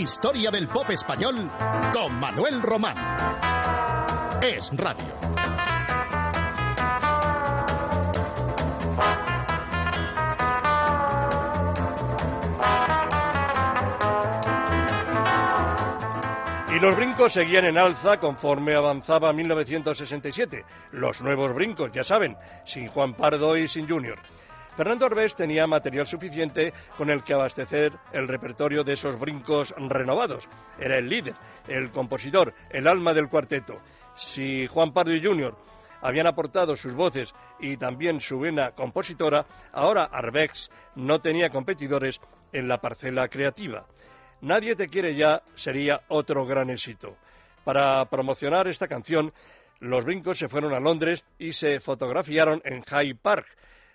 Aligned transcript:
Historia 0.00 0.50
del 0.50 0.66
pop 0.66 0.88
español 0.88 1.50
con 1.92 2.18
Manuel 2.18 2.62
Román. 2.62 2.96
Es 4.40 4.74
Radio. 4.74 5.04
Y 16.74 16.78
los 16.78 16.96
brincos 16.96 17.34
seguían 17.34 17.66
en 17.66 17.76
alza 17.76 18.16
conforme 18.16 18.74
avanzaba 18.74 19.34
1967. 19.34 20.64
Los 20.92 21.20
nuevos 21.20 21.52
brincos, 21.52 21.92
ya 21.92 22.04
saben, 22.04 22.38
sin 22.64 22.88
Juan 22.88 23.12
Pardo 23.12 23.54
y 23.54 23.68
sin 23.68 23.86
Junior. 23.86 24.18
Fernando 24.80 25.04
Orbés 25.04 25.36
tenía 25.36 25.66
material 25.66 26.06
suficiente 26.06 26.72
con 26.96 27.10
el 27.10 27.22
que 27.22 27.34
abastecer 27.34 27.92
el 28.14 28.26
repertorio 28.26 28.82
de 28.82 28.94
esos 28.94 29.20
brincos 29.20 29.74
renovados. 29.76 30.48
Era 30.78 30.96
el 30.96 31.06
líder, 31.06 31.34
el 31.68 31.90
compositor, 31.90 32.54
el 32.70 32.88
alma 32.88 33.12
del 33.12 33.28
cuarteto. 33.28 33.78
Si 34.16 34.66
Juan 34.68 34.94
Pardo 34.94 35.12
Junior 35.22 35.54
habían 36.00 36.26
aportado 36.26 36.76
sus 36.76 36.94
voces 36.94 37.34
y 37.58 37.76
también 37.76 38.20
su 38.20 38.40
vena 38.40 38.70
compositora, 38.70 39.44
ahora 39.70 40.04
Arbex 40.04 40.70
no 40.94 41.20
tenía 41.20 41.50
competidores 41.50 42.18
en 42.50 42.66
la 42.66 42.78
parcela 42.78 43.28
creativa. 43.28 43.84
Nadie 44.40 44.76
te 44.76 44.88
quiere 44.88 45.14
ya 45.14 45.42
sería 45.56 46.00
otro 46.08 46.46
gran 46.46 46.70
éxito. 46.70 47.18
Para 47.64 48.06
promocionar 48.06 48.66
esta 48.66 48.88
canción, 48.88 49.34
los 49.80 50.06
brincos 50.06 50.38
se 50.38 50.48
fueron 50.48 50.72
a 50.72 50.80
Londres 50.80 51.22
y 51.38 51.52
se 51.52 51.80
fotografiaron 51.80 52.62
en 52.64 52.82
Hyde 52.82 53.18
Park, 53.20 53.46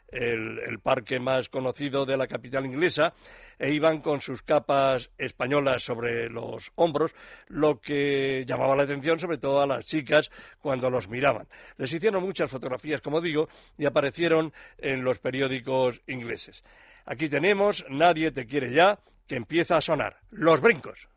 el, 0.10 0.80
parque 0.80 1.20
más 1.20 1.50
conocido 1.50 2.06
de 2.06 2.18
la 2.18 2.28
capital 2.28 2.66
inglesa, 2.66 3.14
e 3.58 3.72
iban 3.72 4.02
con 4.02 4.22
sus 4.22 4.42
capas 4.42 5.10
españolas 5.18 5.84
sobre 5.84 6.30
los 6.30 6.72
hombros, 6.76 7.14
lo 7.48 7.80
que 7.80 8.44
llamaba 8.46 8.76
la 8.76 8.84
atención 8.84 9.18
sobre 9.20 9.38
todo 9.38 9.62
a 9.62 9.68
las 9.68 9.86
chicas 9.86 10.30
cuando 10.60 10.90
los 10.90 11.08
miraban. 11.08 11.48
Les 11.78 11.92
hicieron 11.94 12.24
muchas 12.24 12.52
fotografías, 12.52 13.02
como 13.02 13.22
digo, 13.22 13.48
y 13.78 13.86
aparecieron 13.86 14.54
en 14.78 15.04
los 15.04 15.20
periódicos 15.20 16.02
ingleses. 16.08 16.64
Aquí 17.06 17.30
tenemos 17.30 17.86
Nadie 17.90 18.32
te 18.32 18.46
quiere 18.46 18.74
ya, 18.74 19.00
que 19.28 19.36
empieza 19.36 19.78
a 19.78 19.82
sonar. 19.82 20.18
Los 20.32 20.62
brincos. 20.62 21.08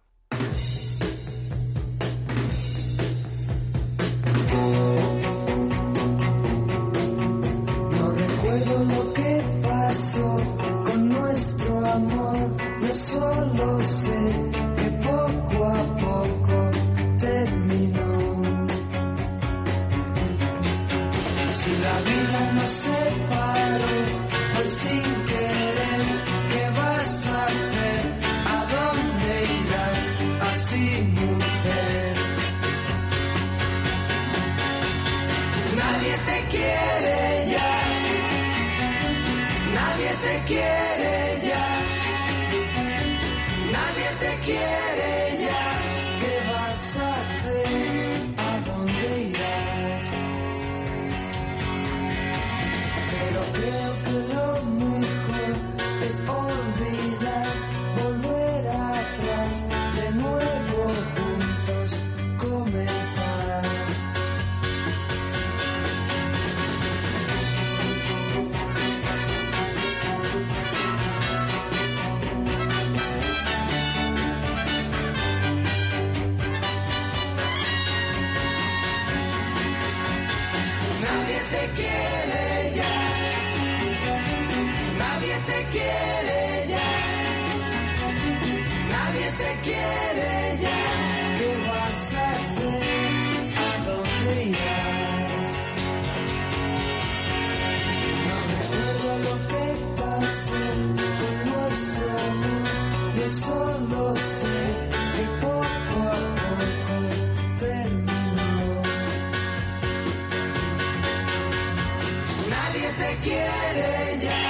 Te 112.98 113.10
quiere 113.25 113.91
ya. 114.25 114.42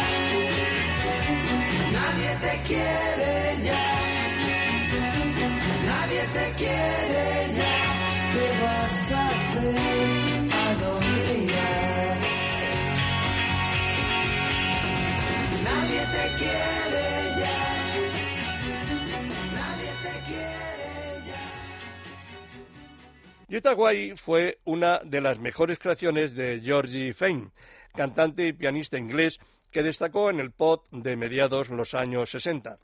Nadie 1.97 2.33
te 2.45 2.55
quiere 2.69 3.35
ya. 3.69 3.85
Nadie 5.91 6.23
te 6.37 6.47
quiere 6.61 7.27
ya. 7.59 7.77
¿Qué 8.33 8.47
vas 8.63 9.13
a 9.13 9.27
hacer? 9.27 9.77
¿A 10.53 10.67
dónde 10.83 11.25
irás? 11.45 12.25
Nadie 15.69 16.03
te 16.15 16.25
quiere 16.41 17.07
ya. 17.41 17.59
Nadie 19.59 19.93
te 20.05 20.15
quiere 20.29 20.91
ya. 23.61 23.73
Guay 23.75 24.17
fue 24.17 24.59
una 24.65 25.01
de 25.05 25.21
las 25.21 25.39
mejores 25.39 25.79
creaciones 25.79 26.35
de 26.35 26.61
Georgie 26.61 27.13
Fame, 27.13 27.51
cantante 27.99 28.47
y 28.47 28.53
pianista 28.53 28.97
inglés 28.97 29.41
que 29.73 29.83
destacó 29.83 30.31
en 30.31 30.39
el 30.39 30.53
pop 30.53 30.85
de 30.93 31.17
mediados 31.17 31.69
los 31.69 31.95
años 31.95 32.31
60. 32.31 32.79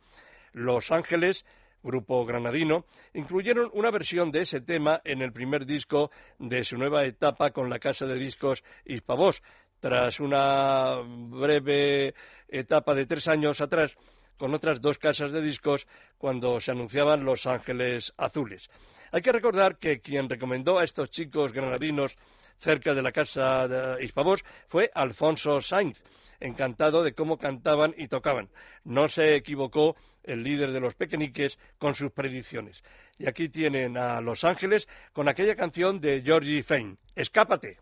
Los 0.55 0.91
Ángeles, 0.91 1.47
grupo 1.85 2.27
granadino, 2.27 2.85
incluyeron 3.13 3.71
una 3.75 3.93
versión 3.93 4.33
de 4.33 4.41
ese 4.41 4.61
tema 4.61 5.01
en 5.05 5.23
el 5.23 5.33
primer 5.33 5.67
disco 5.67 6.11
de 6.41 6.65
su 6.65 6.77
nueva 6.77 7.05
etapa 7.05 7.53
con 7.53 7.71
la 7.71 7.79
casa 7.79 8.07
de 8.07 8.17
discos 8.17 8.65
Hispavoz, 8.85 9.41
tras 9.79 10.19
una 10.19 10.97
breve 11.07 12.13
etapa 12.49 12.93
de 12.93 13.07
tres 13.07 13.29
años 13.29 13.61
atrás 13.61 13.97
con 14.37 14.53
otras 14.53 14.81
dos 14.81 14.99
casas 14.99 15.31
de 15.31 15.43
discos 15.43 15.87
cuando 16.19 16.59
se 16.59 16.73
anunciaban 16.73 17.25
Los 17.25 17.47
Ángeles 17.47 18.13
Azules. 18.17 18.69
Hay 19.13 19.23
que 19.23 19.31
recordar 19.31 19.79
que 19.79 20.01
quien 20.01 20.29
recomendó 20.29 20.81
a 20.81 20.83
estos 20.83 21.09
chicos 21.11 21.53
granadinos 21.53 22.17
cerca 22.59 22.95
de 22.95 23.03
la 23.03 23.13
casa 23.13 23.69
de 23.69 24.05
Hispavos 24.05 24.45
fue 24.69 24.91
Alfonso 24.95 25.61
Sainz, 25.61 26.03
encantado 26.41 27.03
de 27.03 27.15
cómo 27.15 27.39
cantaban 27.39 27.95
y 27.97 28.09
tocaban. 28.09 28.49
No 28.85 29.09
se 29.09 29.35
equivocó 29.37 29.97
el 30.25 30.43
líder 30.43 30.73
de 30.73 30.81
los 30.81 30.95
pequeñiques 30.95 31.59
con 31.79 31.95
sus 31.95 32.11
predicciones. 32.13 32.83
Y 33.19 33.29
aquí 33.29 33.49
tienen 33.49 33.97
a 33.97 34.21
Los 34.21 34.45
Ángeles 34.45 34.89
con 35.13 35.29
aquella 35.29 35.55
canción 35.55 36.01
de 36.01 36.23
Georgie 36.23 36.63
Fame, 36.63 36.97
Escápate. 37.15 37.79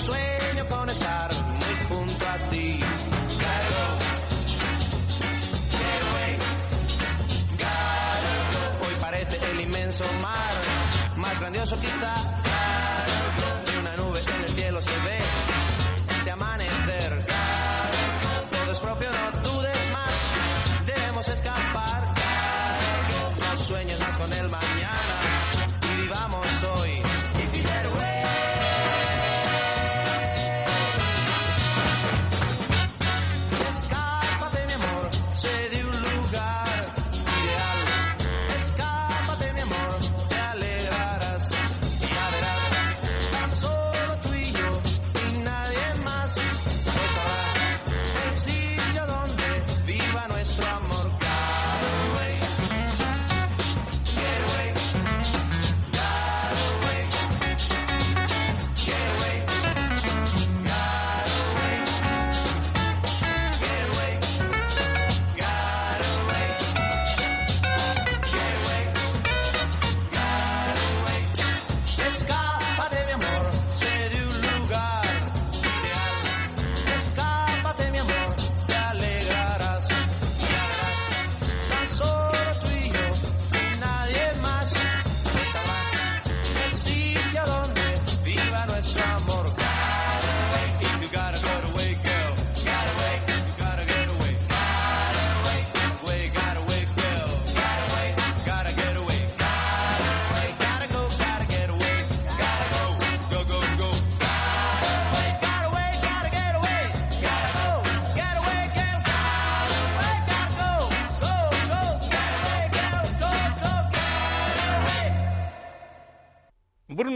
Sueño 0.00 0.64
con 0.68 0.88
estar 0.88 1.30
muy 1.32 1.76
junto 1.88 2.24
a 2.26 2.36
ti. 2.50 2.80
Hoy 8.82 8.94
parece 9.00 9.38
el 9.52 9.60
inmenso 9.60 10.04
mar, 10.22 10.54
más 11.16 11.40
grandioso 11.40 11.76
quizá. 11.80 12.39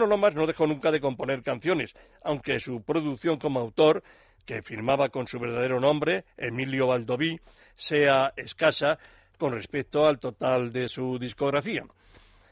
No 0.07 0.47
dejó 0.47 0.67
nunca 0.67 0.91
de 0.91 1.01
componer 1.01 1.43
canciones, 1.43 1.95
aunque 2.23 2.59
su 2.59 2.83
producción 2.83 3.39
como 3.39 3.61
autor, 3.61 4.03
que 4.45 4.63
firmaba 4.63 5.09
con 5.09 5.27
su 5.27 5.39
verdadero 5.39 5.81
nombre, 5.81 6.25
Emilio 6.37 6.89
Valdoví, 6.89 7.41
sea 7.75 8.33
escasa 8.37 8.99
con 9.39 9.53
respecto 9.53 10.07
al 10.07 10.19
total 10.19 10.73
de 10.73 10.89
su 10.89 11.19
discografía. 11.19 11.85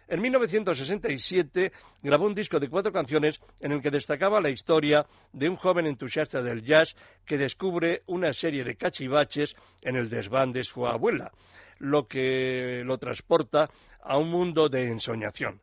En 0.09 0.21
1967 0.21 1.73
grabó 2.03 2.27
un 2.27 2.35
disco 2.35 2.59
de 2.59 2.69
cuatro 2.69 2.93
canciones 2.93 3.41
en 3.61 3.73
el 3.73 3.81
que 3.81 3.91
destacaba 3.91 4.41
la 4.41 4.51
historia 4.51 5.07
de 5.33 5.49
un 5.49 5.57
joven 5.57 5.87
entusiasta 5.87 6.43
del 6.43 6.63
jazz 6.63 6.97
que 7.25 7.39
descubre 7.39 8.03
una 8.07 8.33
serie 8.33 8.65
de 8.65 8.77
cachivaches 8.77 9.55
en 9.81 9.97
el 9.97 10.11
desván 10.11 10.53
de 10.53 10.65
su 10.65 10.87
abuela, 10.87 11.33
lo 11.79 12.09
que 12.09 12.83
lo 12.85 12.99
transporta 12.99 13.71
a 14.03 14.19
un 14.19 14.31
mundo 14.31 14.69
de 14.69 14.89
ensoñación. 14.89 15.61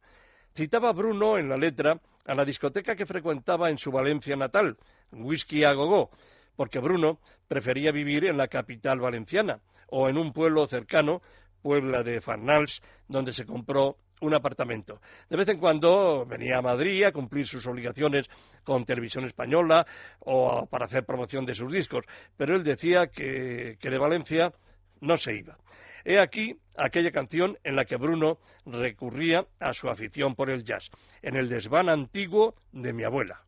Citaba 0.60 0.92
Bruno 0.92 1.38
en 1.38 1.48
la 1.48 1.56
letra 1.56 2.02
a 2.26 2.36
la 2.36 2.44
discoteca 2.44 2.94
que 2.94 3.06
frecuentaba 3.06 3.70
en 3.70 3.78
su 3.78 3.94
Valencia 3.94 4.36
natal, 4.36 4.76
Whisky 5.14 5.64
a 5.64 5.72
Gogó, 5.72 6.10
porque 6.58 6.80
Bruno 6.80 7.20
prefería 7.48 7.94
vivir 7.94 8.26
en 8.26 8.36
la 8.36 8.50
capital 8.50 9.00
valenciana 9.00 9.62
o 9.88 10.10
en 10.10 10.18
un 10.18 10.34
pueblo 10.34 10.68
cercano, 10.68 11.22
Puebla 11.62 12.04
de 12.04 12.20
Farnals, 12.20 12.82
donde 13.08 13.32
se 13.32 13.46
compró 13.46 13.96
un 14.20 14.34
apartamento. 14.34 15.00
De 15.30 15.38
vez 15.38 15.48
en 15.48 15.60
cuando 15.60 16.26
venía 16.26 16.58
a 16.58 16.62
Madrid 16.62 17.06
a 17.06 17.14
cumplir 17.14 17.48
sus 17.48 17.66
obligaciones 17.66 18.30
con 18.66 18.84
Televisión 18.84 19.24
Española 19.24 19.88
o 20.20 20.66
para 20.66 20.88
hacer 20.88 21.06
promoción 21.06 21.46
de 21.46 21.56
sus 21.56 21.72
discos, 21.72 22.04
pero 22.36 22.58
él 22.58 22.66
decía 22.66 23.08
que, 23.08 23.78
que 23.80 23.90
de 23.90 23.98
Valencia 23.98 24.52
no 25.00 25.16
se 25.16 25.38
iba. 25.38 25.58
He 26.06 26.20
aquí 26.20 26.56
aquella 26.78 27.12
canción 27.12 27.58
en 27.64 27.76
la 27.76 27.86
que 27.86 27.98
Bruno 27.98 28.40
recurría 28.66 29.46
a 29.60 29.74
su 29.74 29.90
afición 29.90 30.36
por 30.36 30.50
el 30.50 30.64
jazz, 30.64 30.90
en 31.22 31.36
el 31.36 31.50
desván 31.50 31.90
antiguo 31.90 32.56
de 32.72 32.94
mi 32.94 33.04
abuela. 33.04 33.44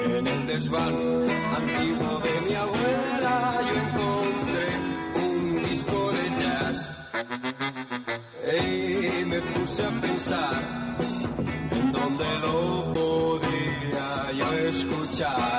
En 0.00 0.26
el 0.26 0.46
desván 0.46 0.94
antiguo 1.56 2.20
de 2.20 2.40
mi 2.48 2.54
abuela 2.54 3.60
yo 3.68 3.74
encontré 3.80 4.66
un 5.16 5.62
disco 5.62 6.12
de 6.12 6.30
jazz. 6.40 6.90
Y 8.64 9.24
me 9.26 9.40
puse 9.40 9.82
a 9.82 9.90
pensar 10.00 10.77
escuchar. 15.18 15.57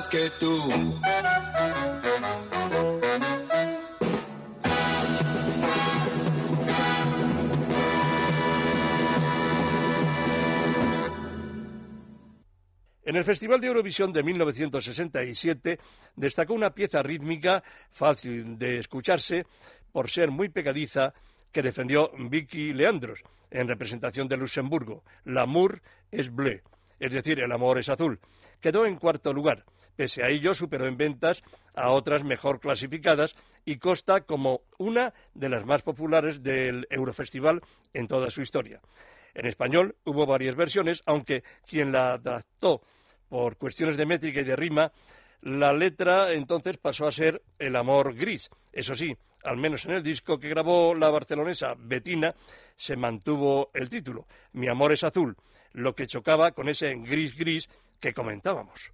Que 0.00 0.30
tú. 0.40 0.58
En 13.04 13.16
el 13.16 13.24
Festival 13.24 13.60
de 13.60 13.66
Eurovisión 13.66 14.12
de 14.14 14.22
1967 14.22 15.78
destacó 16.16 16.54
una 16.54 16.70
pieza 16.70 17.02
rítmica 17.02 17.62
fácil 17.90 18.58
de 18.58 18.78
escucharse 18.78 19.44
por 19.92 20.08
ser 20.08 20.30
muy 20.30 20.48
pegadiza 20.48 21.12
que 21.52 21.60
defendió 21.60 22.10
Vicky 22.30 22.72
Leandros 22.72 23.20
en 23.50 23.68
representación 23.68 24.26
de 24.26 24.38
Luxemburgo. 24.38 25.02
L'amour 25.26 25.82
es 26.10 26.34
bleu, 26.34 26.62
es 26.98 27.12
decir, 27.12 27.40
el 27.40 27.52
amor 27.52 27.78
es 27.78 27.90
azul. 27.90 28.18
Quedó 28.58 28.86
en 28.86 28.96
cuarto 28.96 29.34
lugar. 29.34 29.66
Pese 29.96 30.22
a 30.22 30.28
ello, 30.28 30.54
superó 30.54 30.86
en 30.86 30.96
ventas 30.96 31.42
a 31.74 31.90
otras 31.90 32.24
mejor 32.24 32.60
clasificadas 32.60 33.34
y 33.64 33.76
consta 33.76 34.22
como 34.22 34.62
una 34.78 35.12
de 35.34 35.48
las 35.48 35.64
más 35.64 35.82
populares 35.82 36.42
del 36.42 36.86
Eurofestival 36.90 37.60
en 37.92 38.08
toda 38.08 38.30
su 38.30 38.42
historia. 38.42 38.80
En 39.34 39.46
español 39.46 39.96
hubo 40.04 40.26
varias 40.26 40.56
versiones, 40.56 41.02
aunque 41.06 41.42
quien 41.66 41.92
la 41.92 42.14
adaptó 42.14 42.82
por 43.28 43.56
cuestiones 43.56 43.96
de 43.96 44.06
métrica 44.06 44.40
y 44.40 44.44
de 44.44 44.56
rima, 44.56 44.92
la 45.42 45.72
letra 45.72 46.32
entonces 46.32 46.76
pasó 46.76 47.06
a 47.06 47.12
ser 47.12 47.42
El 47.58 47.76
amor 47.76 48.14
gris. 48.14 48.48
Eso 48.72 48.94
sí, 48.94 49.16
al 49.42 49.56
menos 49.56 49.84
en 49.86 49.92
el 49.92 50.02
disco 50.02 50.38
que 50.38 50.48
grabó 50.48 50.94
la 50.94 51.10
barcelonesa 51.10 51.74
Betina, 51.76 52.34
se 52.76 52.96
mantuvo 52.96 53.70
el 53.74 53.88
título, 53.88 54.26
Mi 54.52 54.68
amor 54.68 54.92
es 54.92 55.02
azul, 55.02 55.36
lo 55.72 55.94
que 55.94 56.06
chocaba 56.06 56.52
con 56.52 56.68
ese 56.68 56.94
gris 56.94 57.36
gris 57.36 57.68
que 58.00 58.12
comentábamos. 58.12 58.92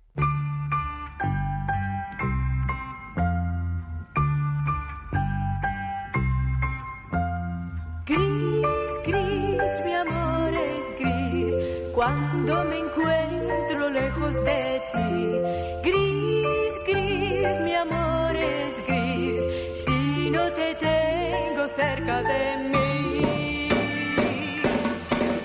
Cuando 12.48 12.70
me 12.70 12.78
encuentro 12.78 13.90
lejos 13.90 14.34
de 14.42 14.82
ti. 14.92 15.90
Gris, 15.90 16.80
gris, 16.86 17.60
mi 17.60 17.74
amor 17.74 18.34
es 18.36 18.86
gris 18.86 19.42
si 19.84 20.30
no 20.30 20.50
te 20.52 20.74
tengo 20.76 21.68
cerca 21.76 22.22
de 22.22 22.56
mí. 22.70 23.68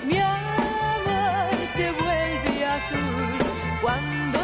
Mi 0.06 0.18
amor 0.18 1.66
se 1.66 1.90
vuelve 1.92 2.64
azul 2.64 3.38
cuando 3.82 4.43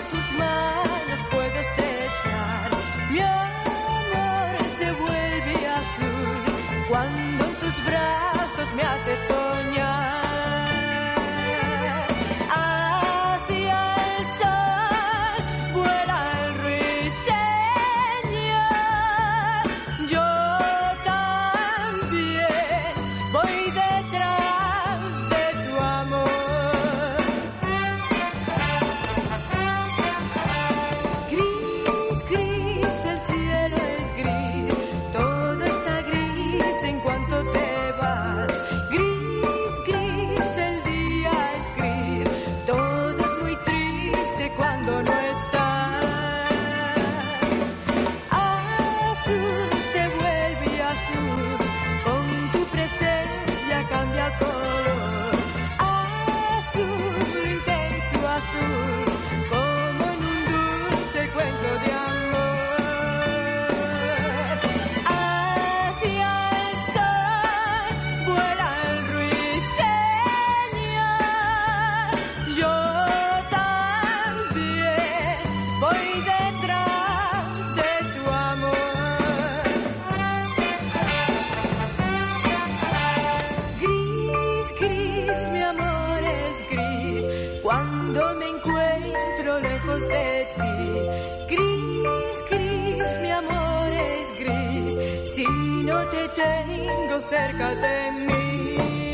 si 95.34 95.44
no 95.44 96.08
te 96.08 96.28
tengo 96.30 97.20
cerca 97.20 97.74
de 97.76 98.10
mí. 98.12 99.09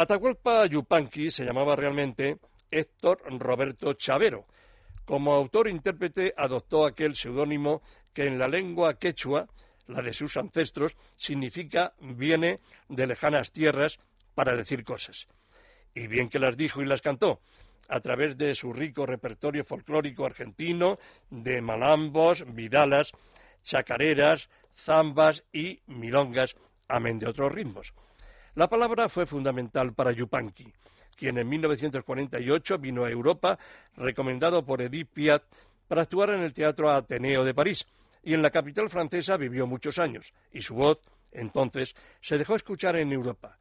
Atahualpa 0.00 0.64
Yupanqui 0.64 1.30
se 1.30 1.44
llamaba 1.44 1.76
realmente 1.76 2.38
Héctor 2.70 3.20
Roberto 3.38 3.92
Chavero. 3.92 4.46
Como 5.04 5.34
autor-intérprete 5.34 6.32
adoptó 6.34 6.86
aquel 6.86 7.14
seudónimo 7.14 7.82
que 8.14 8.24
en 8.24 8.38
la 8.38 8.48
lengua 8.48 8.98
quechua, 8.98 9.46
la 9.88 10.00
de 10.00 10.14
sus 10.14 10.38
ancestros, 10.38 10.96
significa 11.16 11.92
viene 12.00 12.60
de 12.88 13.08
lejanas 13.08 13.52
tierras 13.52 13.98
para 14.34 14.56
decir 14.56 14.84
cosas. 14.84 15.28
Y 15.94 16.06
bien 16.06 16.30
que 16.30 16.38
las 16.38 16.56
dijo 16.56 16.80
y 16.80 16.86
las 16.86 17.02
cantó, 17.02 17.42
a 17.86 18.00
través 18.00 18.38
de 18.38 18.54
su 18.54 18.72
rico 18.72 19.04
repertorio 19.04 19.66
folclórico 19.66 20.24
argentino, 20.24 20.98
de 21.28 21.60
malambos, 21.60 22.46
vidalas, 22.54 23.12
chacareras, 23.64 24.48
zambas 24.78 25.44
y 25.52 25.82
milongas, 25.88 26.56
amén 26.88 27.18
de 27.18 27.28
otros 27.28 27.52
ritmos. 27.52 27.92
La 28.56 28.68
palabra 28.68 29.08
fue 29.08 29.26
fundamental 29.26 29.92
para 29.94 30.10
Yupanqui, 30.10 30.72
quien 31.16 31.38
en 31.38 31.48
1948 31.48 32.78
vino 32.78 33.04
a 33.04 33.10
Europa 33.10 33.56
recomendado 33.96 34.64
por 34.64 34.82
Edith 34.82 35.08
Piaf 35.12 35.42
para 35.86 36.02
actuar 36.02 36.30
en 36.30 36.40
el 36.40 36.52
Teatro 36.52 36.90
Ateneo 36.90 37.44
de 37.44 37.54
París, 37.54 37.86
y 38.24 38.34
en 38.34 38.42
la 38.42 38.50
capital 38.50 38.90
francesa 38.90 39.36
vivió 39.36 39.68
muchos 39.68 40.00
años, 40.00 40.32
y 40.52 40.62
su 40.62 40.74
voz, 40.74 40.98
entonces, 41.30 41.94
se 42.20 42.38
dejó 42.38 42.56
escuchar 42.56 42.96
en 42.96 43.12
Europa. 43.12 43.56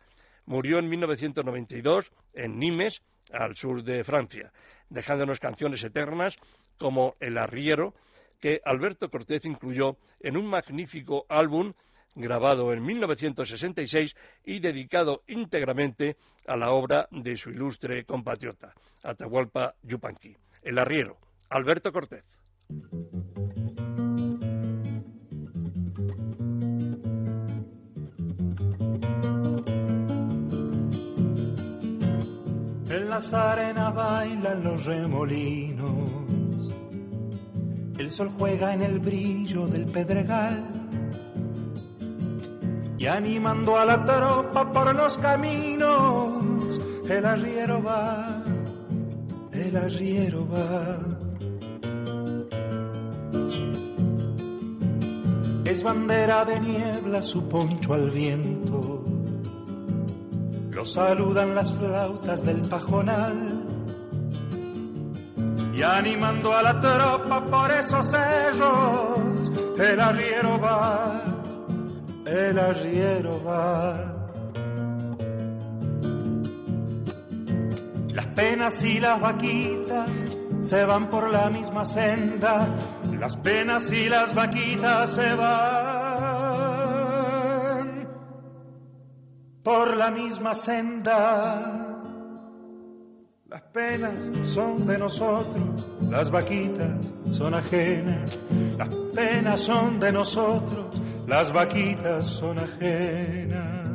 Murió 0.48 0.80
en 0.80 0.90
1992 0.90 2.12
en 2.34 2.58
Nimes, 2.58 3.04
al 3.32 3.56
sur 3.56 3.84
de 3.84 4.04
Francia, 4.04 4.52
dejándonos 4.90 5.40
canciones 5.40 5.84
eternas 5.84 6.36
como 6.80 7.16
El 7.20 7.38
Arriero, 7.38 7.94
que 8.40 8.60
Alberto 8.66 9.12
Cortés 9.12 9.46
incluyó 9.46 9.98
en 10.20 10.36
un 10.36 10.48
magnífico 10.48 11.26
álbum 11.30 11.74
grabado 12.16 12.74
en 12.74 12.84
1966 12.84 14.16
y 14.46 14.60
dedicado 14.60 15.24
íntegramente 15.28 16.18
a 16.48 16.56
la 16.56 16.72
obra 16.72 17.08
de 17.12 17.38
su 17.38 17.52
ilustre 17.52 18.04
compatriota, 18.06 18.74
Atahualpa 19.04 19.76
Yupanqui. 19.84 20.36
El 20.64 20.78
arriero, 20.80 21.18
Alberto 21.50 21.92
Cortés. 21.92 22.24
En 32.90 33.10
las 33.10 33.34
arenas 33.34 33.94
bailan 33.94 34.64
los 34.64 34.86
remolinos. 34.86 36.10
El 37.98 38.12
sol 38.12 38.32
juega 38.38 38.74
en 38.74 38.82
el 38.82 39.00
brillo 39.00 39.68
del 39.68 39.92
pedregal. 39.92 40.79
Y 43.00 43.08
animando 43.08 43.80
a 43.80 43.86
la 43.86 44.06
tropa 44.06 44.72
por 44.72 44.96
los 44.96 45.18
caminos, 45.18 46.80
el 47.10 47.26
arriero 47.26 47.82
va 47.82 48.44
el 49.70 49.78
arriero 49.78 50.48
va. 50.48 50.98
Es 55.66 55.84
bandera 55.84 56.46
de 56.46 56.60
niebla 56.60 57.22
su 57.22 57.48
poncho 57.48 57.94
al 57.94 58.10
viento. 58.10 59.04
Lo 60.72 60.86
saludan 60.86 61.56
las 61.56 61.72
flautas 61.74 62.44
del 62.44 62.68
pajonal. 62.68 63.66
Y 65.74 65.82
animando 65.82 66.54
a 66.54 66.64
la 66.64 66.80
tropa 66.80 67.46
por 67.46 67.72
esos 67.72 68.10
cerros, 68.10 69.52
el 69.78 70.00
arriero 70.00 70.60
va, 70.60 71.29
el 72.30 72.60
arriero 72.60 73.44
va. 73.44 74.16
Las 78.10 78.26
penas 78.28 78.84
y 78.84 79.00
las 79.00 79.20
vaquitas 79.20 80.10
se 80.60 80.86
van 80.86 81.10
por 81.10 81.30
la 81.32 81.50
misma 81.50 81.86
senda. 81.86 82.68
Las 83.20 83.38
penas 83.38 83.92
y 83.92 84.08
las 84.10 84.34
vaquitas 84.34 85.10
se 85.10 85.34
van 85.36 86.20
por 89.64 89.98
la 89.98 90.12
misma 90.12 90.54
senda. 90.54 91.86
Las 93.50 93.62
penas 93.74 94.14
son 94.44 94.86
de 94.86 94.98
nosotros, 94.98 95.88
las 96.08 96.30
vaquitas 96.30 96.92
son 97.32 97.56
ajenas. 97.56 98.38
Las 98.78 98.90
penas 99.16 99.60
son 99.60 100.00
de 100.00 100.12
nosotros, 100.12 101.02
las 101.30 101.54
vaquitas 101.54 102.26
son 102.26 102.58
ajenas. 102.58 103.86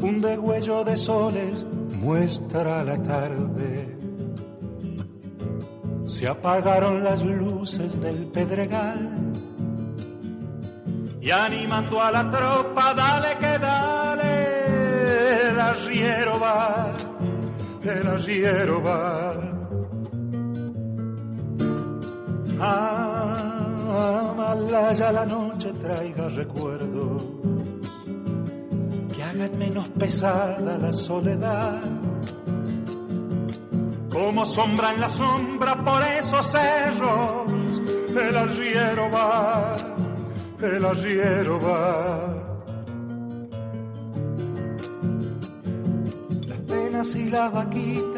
Un 0.00 0.20
degüello 0.22 0.84
de 0.84 0.96
soles 0.96 1.66
muestra 2.00 2.84
la 2.84 3.02
tarde. 3.02 3.98
Se 6.06 6.28
apagaron 6.28 7.02
las 7.02 7.22
luces 7.24 8.00
del 8.00 8.26
pedregal. 8.26 9.32
Y 11.20 11.30
animando 11.32 12.00
a 12.00 12.12
la 12.12 12.30
tropa, 12.30 12.94
dale 12.94 13.36
que 13.38 13.58
dale, 13.58 15.50
el 15.50 15.60
arriero 15.60 16.38
va, 16.38 16.92
el 17.82 18.06
arriero 18.06 18.80
va. 18.80 19.47
Ah, 22.60 24.34
malaya 24.36 25.12
la 25.12 25.24
noche 25.24 25.72
traiga 25.74 26.28
recuerdo 26.28 27.24
que 29.14 29.22
hagan 29.22 29.58
menos 29.58 29.88
pesada 29.90 30.76
la 30.76 30.92
soledad. 30.92 31.80
Como 34.10 34.44
sombra 34.44 34.92
en 34.92 35.00
la 35.00 35.08
sombra 35.08 35.84
por 35.84 36.02
esos 36.02 36.46
cerros, 36.46 37.80
el 38.10 38.36
arriero 38.36 39.08
va, 39.08 39.76
el 40.60 40.84
arriero 40.84 41.60
va. 41.60 42.34
Las 46.48 46.58
penas 46.58 47.14
y 47.14 47.30
las 47.30 47.52
vaquitas 47.52 48.17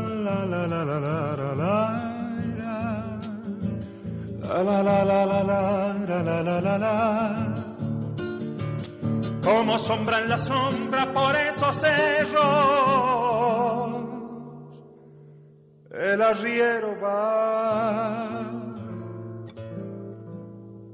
la 0.23 0.45
la 0.45 0.67
la 0.67 0.83
la 0.85 0.99
la 0.99 1.35
la 1.35 1.55
la 1.55 1.55
la 1.55 2.11
La 4.41 4.63
la 4.63 4.81
la 4.83 5.25
la 5.25 5.43
la 6.21 6.61
la 6.61 6.77
la 6.77 7.61
como 9.43 9.77
sombra 9.79 10.21
en 10.21 10.29
la 10.29 10.37
sombra 10.37 11.11
por 11.11 11.35
esos 11.35 11.75
cerros. 11.75 12.41
El 15.91 16.21
arriero 16.21 16.95
va, 17.01 18.41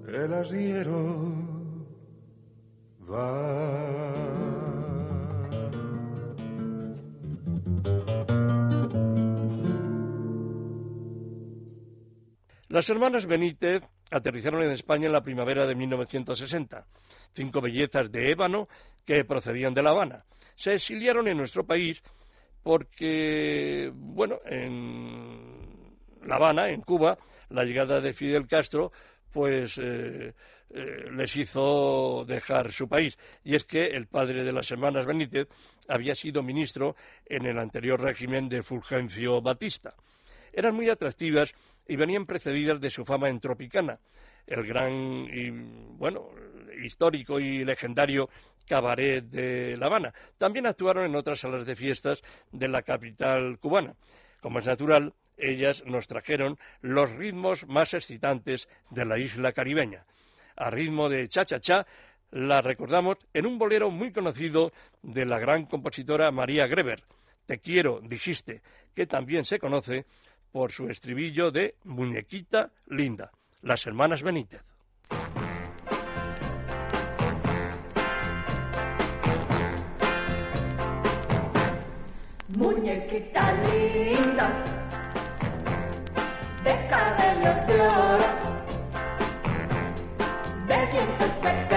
el 0.08 0.34
arriero 0.34 1.38
Las 12.78 12.92
hermanas 12.92 13.26
Benítez 13.26 13.82
aterrizaron 14.12 14.62
en 14.62 14.70
España 14.70 15.08
en 15.08 15.12
la 15.12 15.24
primavera 15.24 15.66
de 15.66 15.74
1960. 15.74 16.86
Cinco 17.34 17.60
bellezas 17.60 18.12
de 18.12 18.30
ébano 18.30 18.68
que 19.04 19.26
procedían 19.26 19.74
de 19.74 19.82
La 19.82 19.90
Habana. 19.90 20.26
Se 20.56 20.76
exiliaron 20.76 21.28
en 21.28 21.38
nuestro 21.38 21.66
país 21.66 22.00
porque, 22.62 23.90
bueno, 23.96 24.38
en 24.46 25.88
La 26.28 26.36
Habana, 26.36 26.70
en 26.70 26.82
Cuba, 26.82 27.18
la 27.50 27.63
llegada 27.63 28.00
de 28.00 28.13
Fidel 28.13 28.46
Castro, 28.48 28.92
pues 29.34 29.80
eh, 29.80 30.36
eh, 30.70 31.12
les 31.13 31.36
hizo 31.36 32.26
dejar 32.28 32.72
su 32.72 32.88
país. 32.88 33.18
Y 33.44 33.56
es 33.56 33.63
que 33.63 33.88
el 33.88 34.06
padre 34.06 34.44
de 34.44 34.54
las 34.54 34.70
hermanas 34.70 35.08
Benítez 35.08 35.48
había 35.88 36.13
sido 36.13 36.44
ministro 36.44 36.96
en 37.26 37.48
el 37.48 37.58
anterior 37.58 38.00
régimen 38.00 38.48
de 38.48 38.62
Fulgencio 38.62 39.42
Batista. 39.42 39.96
Eran 40.58 40.74
muy 40.74 40.89
atractivas 40.89 41.54
y 41.88 41.96
venían 41.98 42.26
precedidas 42.26 42.82
de 42.82 42.89
su 42.89 43.06
fama 43.06 43.30
en 43.30 43.39
Tropicana, 43.39 44.00
el 44.48 44.65
gran 44.65 44.91
y 45.32 45.52
bueno 45.52 46.32
histórico 46.84 47.39
y 47.39 47.63
legendario 47.63 48.28
cabaret 48.67 49.24
de 49.24 49.78
La 49.78 49.86
Habana. 49.86 50.15
También 50.39 50.65
actuaron 50.65 51.06
en 51.06 51.15
otras 51.15 51.41
salas 51.41 51.67
de 51.67 51.76
fiestas 51.76 52.24
de 52.52 52.67
la 52.67 52.82
capital 52.82 53.60
cubana. 53.60 53.93
Como 54.41 54.58
es 54.58 54.65
natural, 54.65 55.13
ellas 55.38 55.84
nos 55.86 56.08
trajeron 56.08 56.58
los 56.82 57.12
ritmos 57.12 57.67
más 57.67 57.93
excitantes 57.93 58.67
de 58.89 59.06
la 59.06 59.20
isla 59.20 59.52
caribeña. 59.52 60.06
A 60.56 60.72
ritmo 60.72 61.08
de 61.08 61.28
cha-cha-cha, 61.28 61.86
la 62.32 62.62
recordamos 62.62 63.17
en 63.32 63.46
un 63.46 63.60
bolero 63.60 63.91
muy 63.91 64.12
conocido 64.12 64.72
de 65.04 65.24
la 65.24 65.38
gran 65.38 65.67
compositora 65.67 66.32
María 66.32 66.65
Greber, 66.65 67.04
Te 67.46 67.60
quiero, 67.60 68.02
dijiste, 68.02 68.63
que 68.96 69.06
también 69.06 69.46
se 69.46 69.60
conoce 69.60 70.08
por 70.52 70.72
su 70.72 70.90
estribillo 70.90 71.52
de 71.52 71.76
Muñequita 71.84 72.72
Linda, 72.88 73.32
las 73.62 73.86
hermanas 73.86 74.24
Benítez. 74.24 74.62
Muñequita 82.50 83.54
linda, 83.64 84.64
de 86.64 86.88
cabellos 86.90 87.68
de 87.68 87.82
oro, 87.82 88.30
de 90.68 90.88
dientes 90.92 91.42
de 91.42 91.77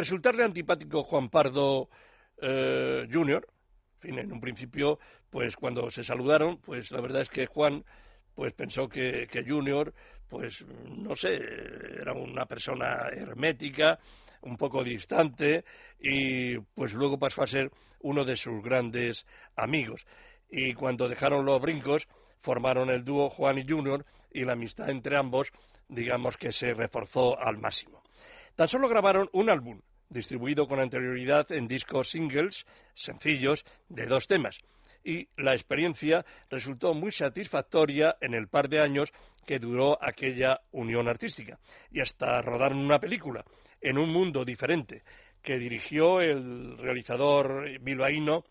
resultarle 0.00 0.44
antipático 0.44 1.02
Juan 1.02 1.28
Pardo 1.28 1.90
eh, 2.40 3.06
Jr., 3.12 3.46
en 3.94 4.00
fin, 4.00 4.18
en 4.18 4.32
un 4.32 4.40
principio, 4.40 4.98
pues 5.28 5.56
cuando 5.56 5.90
se 5.90 6.02
saludaron, 6.02 6.56
pues 6.56 6.90
la 6.90 7.02
verdad 7.02 7.20
es 7.20 7.28
que 7.28 7.44
Juan 7.44 7.84
pues 8.34 8.54
pensó 8.54 8.88
que, 8.88 9.28
que 9.30 9.44
Junior, 9.44 9.92
pues 10.26 10.64
no 10.88 11.14
sé, 11.14 11.34
era 12.00 12.14
una 12.14 12.46
persona 12.46 13.08
hermética, 13.12 13.98
un 14.40 14.56
poco 14.56 14.82
distante, 14.82 15.64
y 15.98 16.56
pues 16.58 16.94
luego 16.94 17.18
pasó 17.18 17.42
a 17.42 17.46
ser 17.46 17.70
uno 18.00 18.24
de 18.24 18.36
sus 18.36 18.62
grandes 18.62 19.26
amigos. 19.56 20.06
Y 20.48 20.72
cuando 20.72 21.10
dejaron 21.10 21.44
los 21.44 21.60
brincos, 21.60 22.08
formaron 22.40 22.88
el 22.88 23.04
dúo 23.04 23.28
Juan 23.28 23.58
y 23.58 23.68
Junior, 23.68 24.06
y 24.32 24.46
la 24.46 24.54
amistad 24.54 24.88
entre 24.88 25.18
ambos, 25.18 25.52
digamos 25.88 26.38
que 26.38 26.52
se 26.52 26.72
reforzó 26.72 27.38
al 27.38 27.58
máximo. 27.58 28.02
Tan 28.56 28.68
solo 28.68 28.88
grabaron 28.88 29.28
un 29.32 29.50
álbum, 29.50 29.80
distribuido 30.10 30.66
con 30.66 30.80
anterioridad 30.80 31.50
en 31.52 31.66
discos 31.66 32.10
singles, 32.10 32.66
sencillos, 32.94 33.64
de 33.88 34.06
dos 34.06 34.26
temas. 34.26 34.58
Y 35.02 35.28
la 35.38 35.54
experiencia 35.54 36.26
resultó 36.50 36.92
muy 36.92 37.12
satisfactoria 37.12 38.16
en 38.20 38.34
el 38.34 38.48
par 38.48 38.68
de 38.68 38.80
años 38.80 39.10
que 39.46 39.58
duró 39.58 39.98
aquella 40.02 40.60
unión 40.72 41.08
artística. 41.08 41.58
Y 41.90 42.00
hasta 42.00 42.42
rodaron 42.42 42.78
una 42.78 42.98
película, 42.98 43.44
En 43.80 43.96
un 43.96 44.12
mundo 44.12 44.44
diferente, 44.44 45.02
que 45.42 45.56
dirigió 45.56 46.20
el 46.20 46.76
realizador 46.76 47.80
bilbaíno 47.80 48.44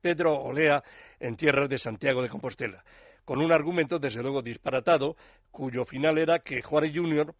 Pedro 0.00 0.34
Olea 0.34 0.82
en 1.20 1.36
tierras 1.36 1.68
de 1.68 1.78
Santiago 1.78 2.20
de 2.20 2.28
Compostela, 2.28 2.84
con 3.24 3.40
un 3.40 3.52
argumento 3.52 3.98
desde 3.98 4.22
luego 4.22 4.42
disparatado, 4.42 5.16
cuyo 5.50 5.84
final 5.84 6.18
era 6.18 6.40
que 6.40 6.62
Juárez 6.62 6.92
Jr. 6.94 7.34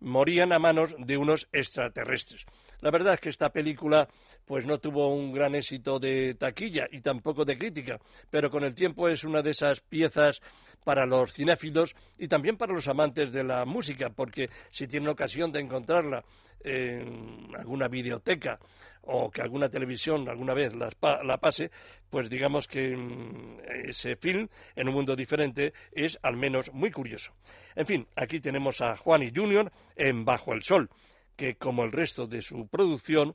morían 0.00 0.52
a 0.52 0.58
manos 0.58 0.94
de 0.98 1.16
unos 1.16 1.48
extraterrestres. 1.52 2.44
La 2.80 2.90
verdad 2.90 3.14
es 3.14 3.20
que 3.20 3.28
esta 3.28 3.50
película 3.50 4.08
pues 4.48 4.66
no 4.66 4.78
tuvo 4.78 5.14
un 5.14 5.30
gran 5.32 5.54
éxito 5.54 5.98
de 6.00 6.34
taquilla 6.34 6.86
y 6.90 7.00
tampoco 7.02 7.44
de 7.44 7.56
crítica, 7.58 7.98
pero 8.30 8.50
con 8.50 8.64
el 8.64 8.74
tiempo 8.74 9.08
es 9.08 9.22
una 9.22 9.42
de 9.42 9.50
esas 9.50 9.80
piezas 9.82 10.40
para 10.84 11.04
los 11.06 11.32
cinéfilos 11.34 11.94
y 12.18 12.26
también 12.28 12.56
para 12.56 12.72
los 12.72 12.88
amantes 12.88 13.30
de 13.30 13.44
la 13.44 13.64
música, 13.66 14.08
porque 14.08 14.48
si 14.70 14.86
tienen 14.88 15.10
ocasión 15.10 15.52
de 15.52 15.60
encontrarla 15.60 16.24
en 16.64 17.54
alguna 17.56 17.88
videoteca 17.88 18.58
o 19.02 19.30
que 19.30 19.42
alguna 19.42 19.68
televisión 19.68 20.28
alguna 20.28 20.54
vez 20.54 20.72
pa- 20.98 21.22
la 21.22 21.36
pase, 21.38 21.70
pues 22.10 22.28
digamos 22.28 22.66
que 22.66 22.96
mm, 22.96 23.58
ese 23.88 24.16
film, 24.16 24.48
en 24.74 24.88
un 24.88 24.94
mundo 24.94 25.14
diferente, 25.14 25.72
es 25.92 26.18
al 26.22 26.36
menos 26.36 26.72
muy 26.72 26.90
curioso. 26.90 27.32
En 27.76 27.86
fin, 27.86 28.06
aquí 28.16 28.40
tenemos 28.40 28.80
a 28.80 28.96
Juan 28.96 29.22
y 29.22 29.30
Junior 29.34 29.70
en 29.94 30.24
Bajo 30.24 30.52
el 30.52 30.62
Sol, 30.62 30.88
que 31.36 31.54
como 31.54 31.84
el 31.84 31.92
resto 31.92 32.26
de 32.26 32.42
su 32.42 32.66
producción 32.66 33.34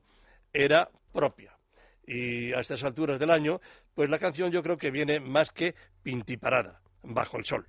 era 0.51 0.89
propia. 1.13 1.57
Y 2.05 2.51
a 2.51 2.59
estas 2.59 2.83
alturas 2.83 3.19
del 3.19 3.29
año, 3.29 3.61
pues 3.93 4.09
la 4.09 4.19
canción 4.19 4.51
yo 4.51 4.61
creo 4.61 4.77
que 4.77 4.91
viene 4.91 5.21
más 5.21 5.51
que 5.51 5.75
pintiparada, 6.01 6.81
Bajo 7.03 7.37
el 7.37 7.45
Sol. 7.45 7.65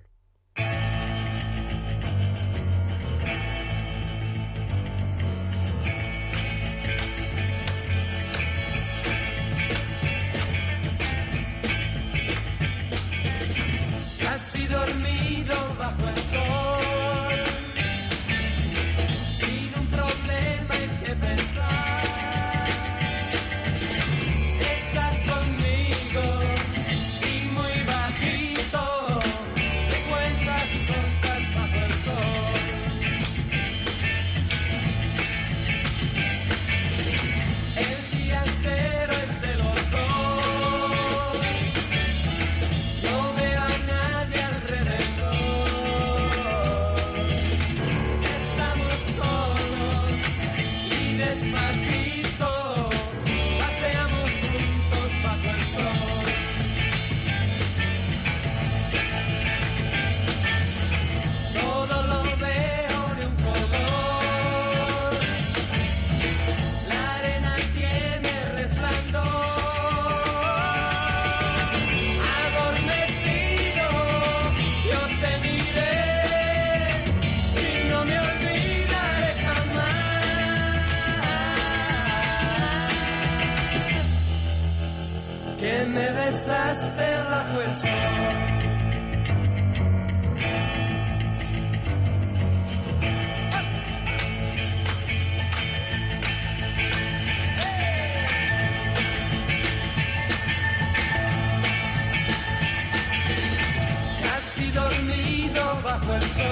Casi 104.65 104.71
dormido 104.71 105.81
bajo 105.83 106.15
el 106.15 106.29
sol. 106.29 106.43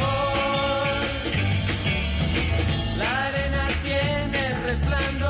La 2.97 3.25
arena 3.25 3.67
tiene 3.83 4.53
resplandor. 4.65 5.29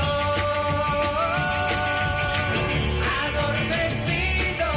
Adormecido, 3.24 4.70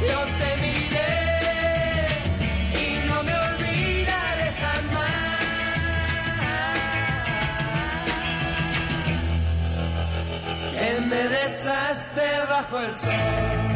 yo 0.00 0.20
te 0.38 0.50
miré 0.64 1.16
y 2.74 3.06
no 3.06 3.22
me 3.22 3.34
olvidaré 3.34 4.52
jamás 4.62 5.10
que 10.72 11.00
me 11.00 11.28
besaste 11.28 12.26
bajo 12.48 12.80
el 12.80 12.96
sol. 12.96 13.67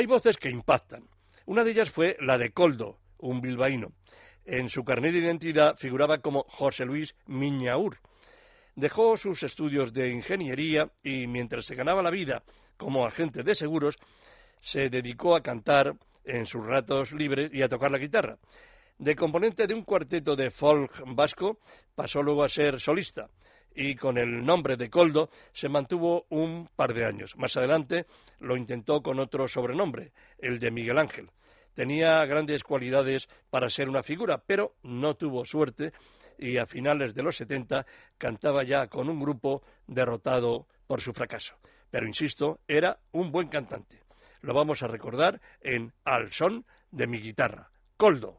Hay 0.00 0.06
voces 0.06 0.38
que 0.38 0.48
impactan. 0.48 1.04
Una 1.44 1.62
de 1.62 1.72
ellas 1.72 1.90
fue 1.90 2.16
la 2.20 2.38
de 2.38 2.52
Coldo, 2.52 2.96
un 3.18 3.42
bilbaíno. 3.42 3.92
En 4.46 4.70
su 4.70 4.82
carnet 4.82 5.12
de 5.12 5.18
identidad 5.18 5.76
figuraba 5.76 6.22
como 6.22 6.44
José 6.44 6.86
Luis 6.86 7.14
Miñaur. 7.26 7.98
Dejó 8.74 9.18
sus 9.18 9.42
estudios 9.42 9.92
de 9.92 10.08
ingeniería 10.08 10.90
y 11.02 11.26
mientras 11.26 11.66
se 11.66 11.74
ganaba 11.74 12.02
la 12.02 12.08
vida 12.08 12.42
como 12.78 13.04
agente 13.04 13.42
de 13.42 13.54
seguros, 13.54 13.98
se 14.62 14.88
dedicó 14.88 15.36
a 15.36 15.42
cantar 15.42 15.92
en 16.24 16.46
sus 16.46 16.64
ratos 16.64 17.12
libres 17.12 17.50
y 17.52 17.60
a 17.60 17.68
tocar 17.68 17.90
la 17.90 17.98
guitarra. 17.98 18.38
De 18.96 19.14
componente 19.14 19.66
de 19.66 19.74
un 19.74 19.84
cuarteto 19.84 20.34
de 20.34 20.48
folk 20.48 21.02
vasco, 21.08 21.58
pasó 21.94 22.22
luego 22.22 22.42
a 22.42 22.48
ser 22.48 22.80
solista 22.80 23.28
y 23.74 23.94
con 23.94 24.18
el 24.18 24.44
nombre 24.44 24.76
de 24.76 24.90
Coldo 24.90 25.30
se 25.52 25.68
mantuvo 25.68 26.26
un 26.28 26.68
par 26.76 26.94
de 26.94 27.04
años. 27.04 27.36
Más 27.36 27.56
adelante 27.56 28.06
lo 28.38 28.56
intentó 28.56 29.02
con 29.02 29.18
otro 29.20 29.48
sobrenombre, 29.48 30.12
el 30.38 30.58
de 30.58 30.70
Miguel 30.70 30.98
Ángel. 30.98 31.30
Tenía 31.74 32.24
grandes 32.26 32.62
cualidades 32.62 33.28
para 33.48 33.70
ser 33.70 33.88
una 33.88 34.02
figura, 34.02 34.42
pero 34.46 34.74
no 34.82 35.14
tuvo 35.14 35.44
suerte 35.44 35.92
y 36.38 36.56
a 36.56 36.66
finales 36.66 37.14
de 37.14 37.22
los 37.22 37.36
70 37.36 37.86
cantaba 38.18 38.64
ya 38.64 38.88
con 38.88 39.08
un 39.08 39.20
grupo 39.20 39.62
derrotado 39.86 40.66
por 40.86 41.00
su 41.00 41.12
fracaso. 41.12 41.54
Pero 41.90 42.06
insisto, 42.06 42.60
era 42.66 42.98
un 43.12 43.30
buen 43.30 43.48
cantante. 43.48 44.00
Lo 44.40 44.54
vamos 44.54 44.82
a 44.82 44.86
recordar 44.86 45.40
en 45.60 45.92
Al 46.04 46.32
son 46.32 46.64
de 46.90 47.06
mi 47.06 47.20
guitarra. 47.20 47.70
Coldo. 47.96 48.36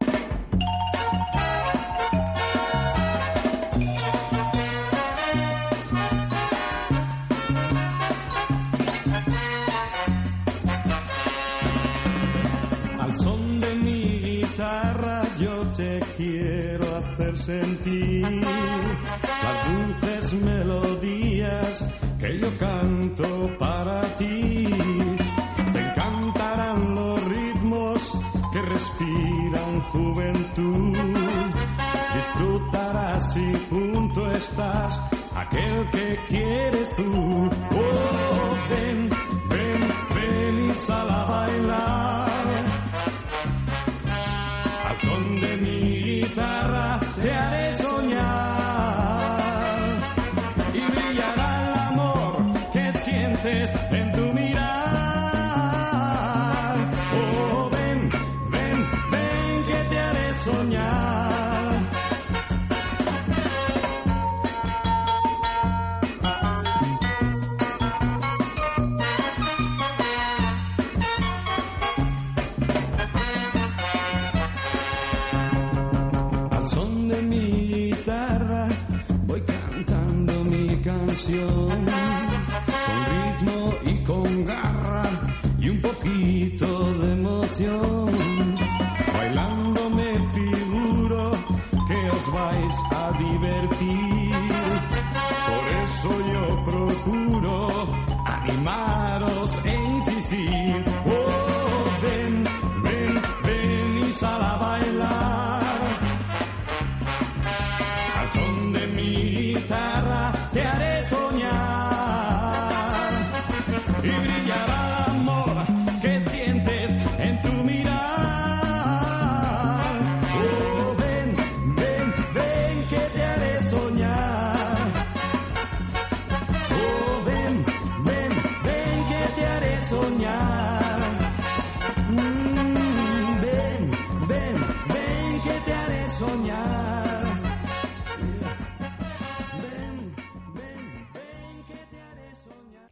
Sentir 17.41 18.21
las 18.23 19.99
dulces 20.01 20.33
melodías 20.33 21.85
que 22.19 22.39
yo 22.39 22.49
canto 22.59 23.57
para 23.57 24.01
ti. 24.17 24.67
Te 25.73 25.79
encantarán 25.79 26.95
los 26.95 27.23
ritmos 27.25 28.19
que 28.53 28.61
respiran 28.61 29.81
juventud. 29.91 30.97
Disfrutarás 32.15 33.33
si 33.33 33.53
junto 33.69 34.31
estás 34.31 35.01
aquel 35.35 35.89
que 35.89 36.19
quieres 36.27 36.95
tú. 36.95 37.49
Oh, 37.71 38.55
ven, 38.69 39.09
ven, 39.49 39.93
ven 40.13 40.69
y 40.69 40.73
sal 40.75 41.09
a 41.09 41.25
bailar. 41.25 42.29
Al 44.89 44.99
son 44.99 45.39
de 45.39 45.57
mi 45.57 46.00
guitarra 46.31 46.99
te 47.21 47.33
haré 47.33 47.77
soñar 47.77 48.50
con 81.39 81.85
ritmo 83.11 83.73
y 83.85 84.03
con 84.03 84.45
garra 84.45 85.09
y 85.57 85.69
un 85.69 85.81
poquito 85.81 86.93
de 86.93 87.13
emoción. 87.13 88.55
Bailando 89.13 89.89
me 89.91 90.11
figuro 90.33 91.31
que 91.87 92.09
os 92.09 92.33
vais 92.33 92.75
a 92.91 93.11
divertir. 93.17 94.10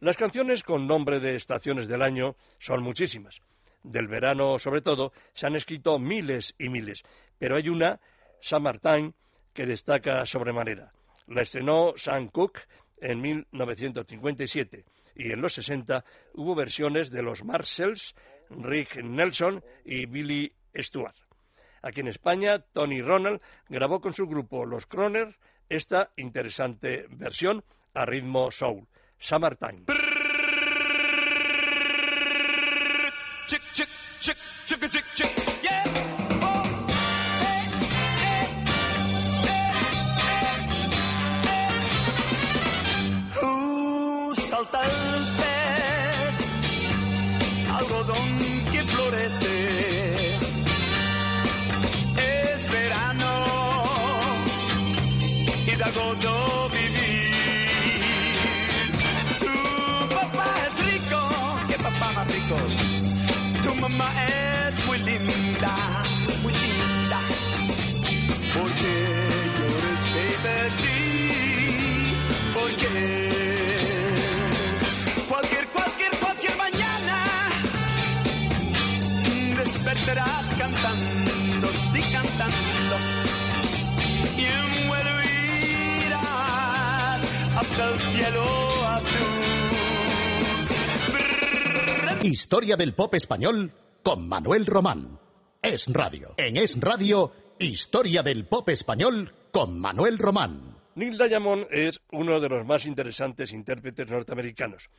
Las 0.00 0.16
canciones 0.16 0.62
con 0.62 0.86
nombre 0.86 1.20
de 1.20 1.36
estaciones 1.36 1.86
del 1.86 2.00
año 2.00 2.34
son 2.58 2.82
muchísimas. 2.82 3.42
Del 3.82 4.08
verano, 4.08 4.58
sobre 4.58 4.80
todo, 4.80 5.12
se 5.34 5.46
han 5.46 5.56
escrito 5.56 5.98
miles 5.98 6.54
y 6.58 6.70
miles, 6.70 7.02
pero 7.38 7.56
hay 7.56 7.68
una, 7.68 8.00
Summertime, 8.40 9.12
que 9.52 9.66
destaca 9.66 10.24
sobremanera. 10.24 10.90
La 11.26 11.42
estrenó 11.42 11.92
Sam 11.96 12.28
Cooke 12.28 12.66
en 13.02 13.20
1957 13.20 14.86
y 15.16 15.32
en 15.32 15.42
los 15.42 15.52
60 15.52 16.02
hubo 16.32 16.54
versiones 16.54 17.10
de 17.10 17.22
los 17.22 17.44
Marshalls, 17.44 18.14
Rick 18.48 19.02
Nelson 19.02 19.62
y 19.84 20.06
Billy 20.06 20.50
Stewart. 20.76 21.16
Aquí 21.82 22.00
en 22.00 22.08
España, 22.08 22.58
Tony 22.58 23.02
Ronald 23.02 23.42
grabó 23.68 24.00
con 24.00 24.14
su 24.14 24.26
grupo 24.26 24.64
Los 24.64 24.86
Croner 24.86 25.36
esta 25.68 26.10
interesante 26.16 27.04
versión 27.10 27.62
a 27.92 28.06
ritmo 28.06 28.50
soul, 28.50 28.86
Summertime. 29.20 29.84
Oh, 43.42 44.32
algodón 47.76 48.59
Tu 62.50 62.56
mamá 63.76 64.10
es 64.26 64.84
muy 64.86 64.98
linda, 64.98 66.02
muy 66.42 66.52
linda. 66.52 67.20
Porque 68.54 68.92
llores 69.56 70.04
de 70.46 70.60
ti, 70.82 70.98
porque 72.52 72.88
cualquier, 75.28 75.68
cualquier, 75.68 76.10
cualquier 76.18 76.56
mañana 76.56 77.16
despertarás 79.56 80.52
cantando, 80.54 81.68
sí 81.92 82.02
cantando. 82.12 82.96
Y 84.36 84.86
vuelo 84.88 85.22
irás 86.04 87.20
hasta 87.54 87.84
el 87.90 87.98
cielo 88.12 88.44
azul. 88.86 89.49
Historia 92.22 92.76
del 92.76 92.92
pop 92.94 93.14
español 93.14 93.72
con 94.02 94.28
Manuel 94.28 94.66
Román. 94.66 95.18
Es 95.62 95.90
Radio. 95.90 96.34
En 96.36 96.58
Es 96.58 96.78
Radio, 96.78 97.32
Historia 97.58 98.22
del 98.22 98.46
pop 98.46 98.68
español 98.68 99.32
con 99.50 99.80
Manuel 99.80 100.18
Román. 100.18 100.76
Neil 100.96 101.16
Diamond 101.16 101.66
es 101.70 101.98
uno 102.12 102.38
de 102.38 102.50
los 102.50 102.66
más 102.66 102.84
interesantes 102.84 103.52
intérpretes 103.52 104.10
norteamericanos. 104.10 104.90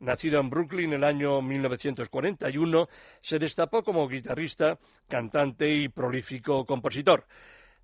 Nacido 0.00 0.40
en 0.40 0.50
Brooklyn 0.50 0.92
en 0.92 0.94
el 0.94 1.04
año 1.04 1.40
1941, 1.40 2.88
se 3.20 3.38
destapó 3.38 3.84
como 3.84 4.08
guitarrista, 4.08 4.76
cantante 5.06 5.72
y 5.72 5.88
prolífico 5.88 6.66
compositor. 6.66 7.26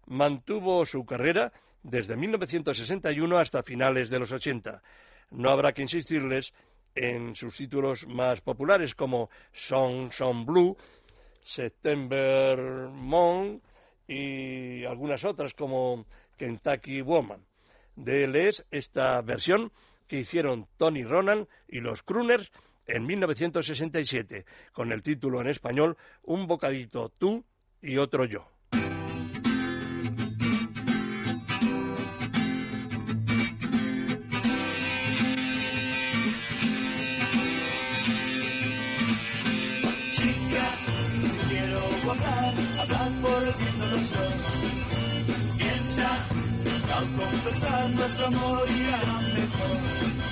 Mantuvo 0.06 0.84
su 0.86 1.06
carrera 1.06 1.52
desde 1.84 2.16
1961 2.16 3.38
hasta 3.38 3.62
finales 3.62 4.10
de 4.10 4.18
los 4.18 4.32
80. 4.32 4.82
No 5.30 5.50
habrá 5.50 5.72
que 5.72 5.82
insistirles 5.82 6.52
en 6.94 7.34
sus 7.34 7.56
títulos 7.56 8.06
más 8.06 8.40
populares 8.40 8.94
como 8.94 9.30
Song 9.52 10.12
Song 10.12 10.44
Blue, 10.44 10.76
September 11.42 12.58
Moon 12.90 13.60
y 14.06 14.84
algunas 14.84 15.24
otras 15.24 15.54
como 15.54 16.06
Kentucky 16.36 17.00
Woman. 17.00 17.44
De 17.96 18.24
él 18.24 18.36
es 18.36 18.64
esta 18.70 19.20
versión 19.22 19.72
que 20.08 20.18
hicieron 20.20 20.66
Tony 20.76 21.04
Ronan 21.04 21.48
y 21.68 21.80
los 21.80 22.02
Crooners 22.02 22.50
en 22.86 23.06
1967, 23.06 24.44
con 24.72 24.92
el 24.92 25.02
título 25.02 25.40
en 25.40 25.48
español 25.48 25.96
Un 26.22 26.46
bocadito 26.46 27.10
tú 27.18 27.44
y 27.80 27.96
otro 27.98 28.24
yo. 28.24 28.51
Confesar 47.16 47.88
nuestro 47.90 48.26
amor 48.26 48.66
irá 48.70 48.98
mejor. 49.34 50.31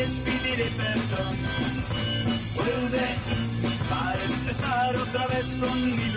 Pies 0.00 0.20
pediré 0.24 0.70
perdón. 0.76 1.36
Vuelve 2.54 3.08
para 3.88 4.24
empezar 4.24 4.96
otra 4.96 5.26
vez 5.28 5.56
con 5.56 6.09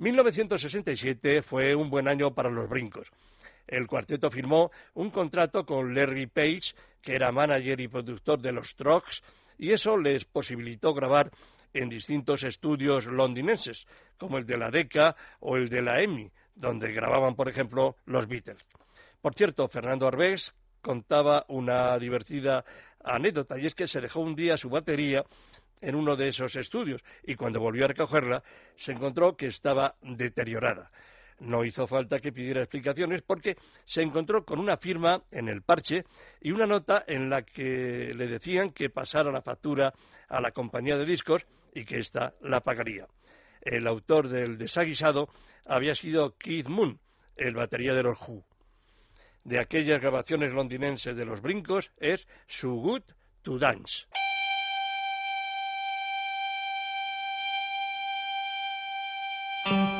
1967 0.00 1.42
fue 1.42 1.74
un 1.74 1.90
buen 1.90 2.08
año 2.08 2.32
para 2.32 2.48
los 2.48 2.70
brincos. 2.70 3.06
El 3.66 3.86
cuarteto 3.86 4.30
firmó 4.30 4.70
un 4.94 5.10
contrato 5.10 5.66
con 5.66 5.94
Larry 5.94 6.26
Page, 6.26 6.72
que 7.02 7.14
era 7.14 7.30
manager 7.30 7.78
y 7.78 7.86
productor 7.86 8.40
de 8.40 8.50
los 8.50 8.70
Strokes, 8.70 9.18
y 9.58 9.72
eso 9.72 9.98
les 9.98 10.24
posibilitó 10.24 10.94
grabar 10.94 11.30
en 11.74 11.90
distintos 11.90 12.44
estudios 12.44 13.04
londinenses, 13.04 13.86
como 14.16 14.38
el 14.38 14.46
de 14.46 14.56
la 14.56 14.70
Decca 14.70 15.14
o 15.38 15.58
el 15.58 15.68
de 15.68 15.82
la 15.82 16.00
EMI, 16.02 16.30
donde 16.54 16.92
grababan, 16.92 17.36
por 17.36 17.50
ejemplo, 17.50 17.96
los 18.06 18.26
Beatles. 18.26 18.64
Por 19.20 19.34
cierto, 19.34 19.68
Fernando 19.68 20.06
Arbés 20.06 20.54
contaba 20.80 21.44
una 21.48 21.98
divertida 21.98 22.64
anécdota, 23.04 23.58
y 23.58 23.66
es 23.66 23.74
que 23.74 23.86
se 23.86 24.00
dejó 24.00 24.20
un 24.20 24.34
día 24.34 24.56
su 24.56 24.70
batería 24.70 25.24
en 25.80 25.94
uno 25.94 26.16
de 26.16 26.28
esos 26.28 26.56
estudios 26.56 27.02
y 27.24 27.34
cuando 27.34 27.60
volvió 27.60 27.84
a 27.84 27.88
recogerla 27.88 28.42
se 28.76 28.92
encontró 28.92 29.36
que 29.36 29.46
estaba 29.46 29.94
deteriorada. 30.02 30.90
No 31.40 31.64
hizo 31.64 31.86
falta 31.86 32.18
que 32.18 32.32
pidiera 32.32 32.60
explicaciones 32.60 33.22
porque 33.22 33.56
se 33.86 34.02
encontró 34.02 34.44
con 34.44 34.58
una 34.58 34.76
firma 34.76 35.22
en 35.30 35.48
el 35.48 35.62
parche 35.62 36.04
y 36.40 36.52
una 36.52 36.66
nota 36.66 37.02
en 37.06 37.30
la 37.30 37.42
que 37.42 38.12
le 38.14 38.26
decían 38.26 38.72
que 38.72 38.90
pasara 38.90 39.32
la 39.32 39.40
factura 39.40 39.92
a 40.28 40.40
la 40.40 40.52
compañía 40.52 40.98
de 40.98 41.06
discos 41.06 41.46
y 41.74 41.84
que 41.84 41.98
ésta 41.98 42.34
la 42.42 42.60
pagaría. 42.60 43.06
El 43.62 43.86
autor 43.86 44.28
del 44.28 44.58
desaguisado 44.58 45.28
había 45.64 45.94
sido 45.94 46.36
Keith 46.36 46.68
Moon, 46.68 46.98
el 47.36 47.54
batería 47.54 47.94
de 47.94 48.02
los 48.02 48.18
Who. 48.20 48.44
De 49.44 49.58
aquellas 49.58 50.00
grabaciones 50.00 50.52
londinenses 50.52 51.16
de 51.16 51.24
los 51.24 51.40
brincos 51.40 51.90
es 51.98 52.26
So 52.46 52.72
Good 52.72 53.02
to 53.42 53.58
Dance. 53.58 54.06
So 59.70 59.76
good, 59.76 59.99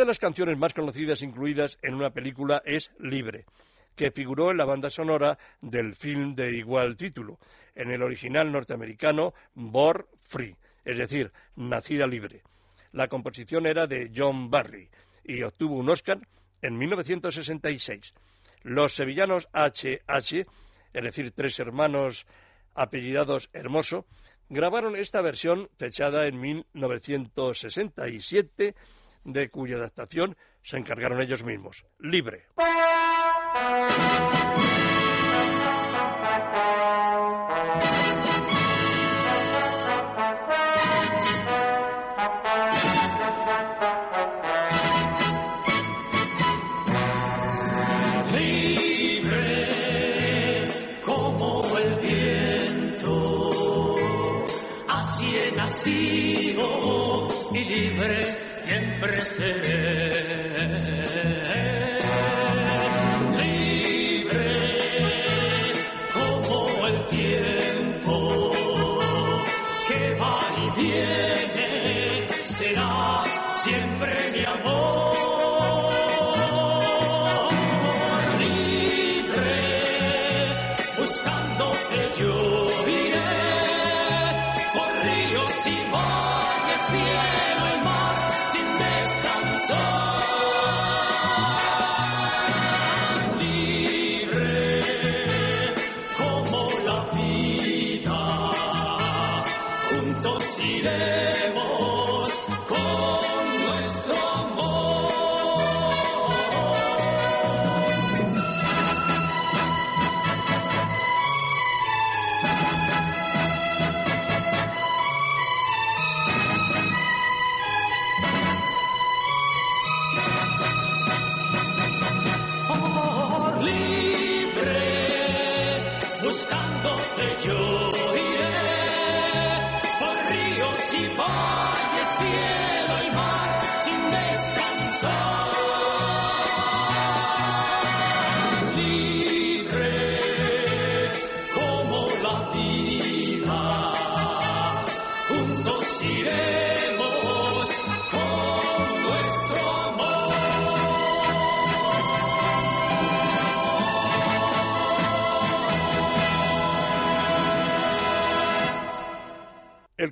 de 0.00 0.06
las 0.06 0.18
canciones 0.18 0.56
más 0.56 0.72
conocidas 0.72 1.20
incluidas 1.20 1.76
en 1.82 1.94
una 1.94 2.08
película 2.10 2.62
es 2.64 2.90
Libre, 2.98 3.44
que 3.94 4.10
figuró 4.10 4.50
en 4.50 4.56
la 4.56 4.64
banda 4.64 4.88
sonora 4.88 5.36
del 5.60 5.94
film 5.94 6.34
de 6.34 6.56
igual 6.56 6.96
título, 6.96 7.38
en 7.74 7.90
el 7.90 8.02
original 8.02 8.50
norteamericano 8.50 9.34
Born 9.54 10.06
Free, 10.26 10.56
es 10.86 10.96
decir, 10.96 11.30
Nacida 11.54 12.06
Libre. 12.06 12.40
La 12.92 13.08
composición 13.08 13.66
era 13.66 13.86
de 13.86 14.10
John 14.16 14.48
Barry 14.50 14.88
y 15.22 15.42
obtuvo 15.42 15.76
un 15.76 15.90
Oscar 15.90 16.18
en 16.62 16.78
1966. 16.78 18.14
Los 18.62 18.94
sevillanos 18.94 19.48
HH, 19.52 20.46
es 20.94 21.04
decir, 21.04 21.32
tres 21.32 21.58
hermanos 21.58 22.24
apellidados 22.74 23.50
Hermoso, 23.52 24.06
grabaron 24.48 24.96
esta 24.96 25.20
versión 25.20 25.68
fechada 25.76 26.26
en 26.26 26.40
1967, 26.40 28.74
de 29.24 29.50
cuya 29.50 29.76
adaptación 29.76 30.36
se 30.62 30.76
encargaron 30.76 31.20
ellos 31.20 31.42
mismos. 31.42 31.84
Libre. 31.98 32.46
Siempre. 59.08 59.89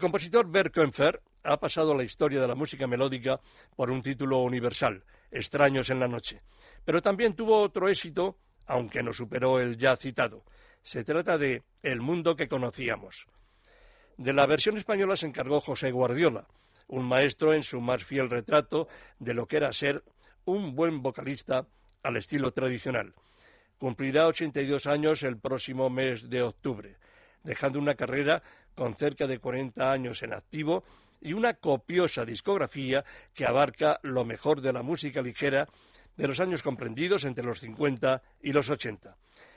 Compositor 0.09 0.51
Bert 0.51 0.73
Kaempfer 0.73 1.21
ha 1.45 1.59
pasado 1.59 1.93
a 1.93 1.95
la 1.95 2.03
historia 2.03 2.41
de 2.41 2.49
la 2.49 2.55
música 2.55 2.87
melódica 2.87 3.39
por 3.77 3.91
un 3.91 4.01
título 4.01 4.39
universal, 4.39 5.05
Extraños 5.31 5.91
en 5.91 6.01
la 6.01 6.09
noche. 6.09 6.41
Pero 6.83 7.03
también 7.03 7.35
tuvo 7.35 7.61
otro 7.61 7.91
éxito, 7.91 8.39
aunque 8.67 9.03
no 9.03 9.13
superó 9.13 9.61
el 9.61 9.77
ya 9.77 9.99
citado. 9.99 10.45
Se 10.83 11.05
trata 11.05 11.37
de 11.37 11.63
El 11.83 12.01
mundo 12.01 12.37
que 12.37 12.49
conocíamos. 12.49 13.27
De 14.17 14.33
la 14.33 14.47
versión 14.47 14.79
española 14.79 15.15
se 15.15 15.27
encargó 15.27 15.61
José 15.61 15.91
Guardiola, 15.91 16.47
un 16.87 17.05
maestro 17.05 17.53
en 17.53 17.63
su 17.63 17.79
más 17.83 18.03
fiel 18.03 18.31
retrato 18.31 18.89
de 19.19 19.35
lo 19.35 19.45
que 19.45 19.59
era 19.59 19.75
ser 19.75 20.03
un 20.47 20.75
buen 20.75 21.03
vocalista 21.03 21.67
al 22.03 22.17
estilo 22.17 22.53
tradicional. 22.53 23.13
Cumplirá 23.79 24.27
82 24.27 24.87
años 24.87 25.23
el 25.23 25.37
próximo 25.37 25.91
mes 25.91 26.31
de 26.31 26.41
octubre, 26.41 26.97
dejando 27.45 27.79
una 27.79 27.95
carrera 27.95 28.43
con 28.79 28.95
cerca 28.95 29.27
de 29.27 29.41
40 29.41 29.91
años 29.91 30.23
en 30.23 30.33
activo 30.33 30.85
y 31.21 31.33
una 31.33 31.55
copiosa 31.55 32.25
discografía 32.25 33.05
que 33.35 33.45
abarca 33.45 33.99
lo 34.05 34.25
mejor 34.25 34.61
de 34.61 34.73
la 34.73 34.85
música 34.85 35.21
ligera 35.21 35.67
de 36.17 36.29
los 36.29 36.39
años 36.39 36.63
comprendidos 36.63 37.25
entre 37.25 37.45
los 37.45 37.59
50 37.59 38.23
y 38.41 38.53
los 38.53 38.71
80. 38.71 39.17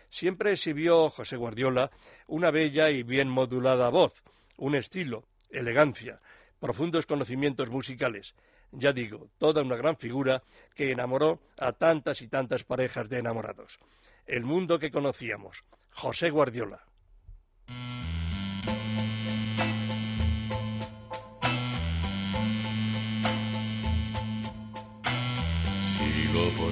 Siempre 0.10 0.54
exhibió 0.54 1.12
José 1.12 1.38
Guardiola 1.38 1.92
una 2.26 2.50
bella 2.50 2.90
y 2.90 3.04
bien 3.04 3.30
modulada 3.30 3.90
voz, 3.90 4.24
un 4.58 4.74
estilo, 4.74 5.24
elegancia, 5.52 6.20
profundos 6.60 7.06
conocimientos 7.06 7.70
musicales. 7.70 8.34
Ya 8.72 8.92
digo, 8.92 9.28
toda 9.38 9.62
una 9.62 9.76
gran 9.76 9.98
figura 9.98 10.42
que 10.74 10.92
enamoró 10.92 11.40
a 11.60 11.74
tantas 11.74 12.24
y 12.24 12.28
tantas 12.28 12.64
parejas 12.64 13.08
de 13.08 13.20
enamorados. 13.20 13.78
El 14.26 14.46
mundo 14.46 14.80
que 14.80 14.90
conocíamos. 14.90 15.64
José 15.92 16.32
Guardiola. 16.32 16.82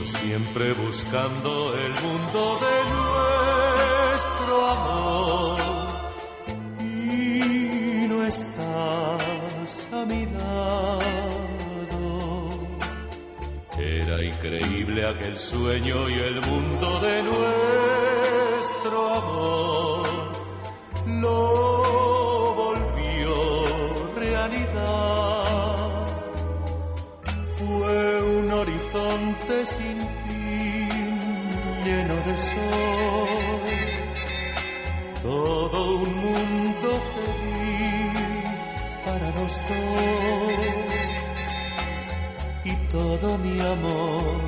Siempre 0.03 0.73
buscando 0.73 1.73
el 1.75 1.91
mundo 2.03 2.59
de 2.65 2.77
nuestro 2.95 4.65
amor 4.67 5.59
y 6.79 8.07
no 8.07 8.25
estás 8.25 9.89
a 9.91 10.05
mi 10.05 10.25
lado. 10.25 10.99
Era 13.77 14.23
increíble 14.23 15.07
aquel 15.07 15.37
sueño 15.37 16.09
y 16.09 16.13
el 16.13 16.41
mundo 16.41 16.99
de 16.99 17.23
nuestro 17.23 19.13
amor 19.13 20.09
lo 21.07 21.58
sol. 32.47 33.59
Todo 35.21 35.95
un 36.03 36.15
mundo 36.25 36.89
feliz 37.15 38.49
para 39.05 39.27
los 39.31 39.53
dos. 39.69 40.79
Y 42.65 42.75
todo 42.91 43.37
mi 43.39 43.59
amor, 43.59 44.41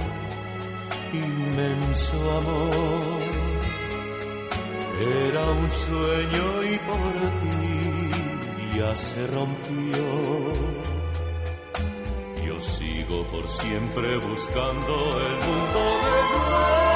inmenso 1.14 2.18
amor. 2.40 3.22
Era 5.02 5.44
un 5.50 5.70
sueño 5.70 6.64
y 6.64 6.78
por 6.90 7.14
ti 7.42 8.78
ya 8.78 8.96
se 8.96 9.26
rompió. 9.28 10.04
Yo 12.46 12.60
sigo 12.60 13.26
por 13.28 13.48
siempre 13.48 14.18
buscando 14.18 14.94
el 15.28 15.36
mundo 15.48 15.80
de 16.04 16.12
nuestro 16.30 16.91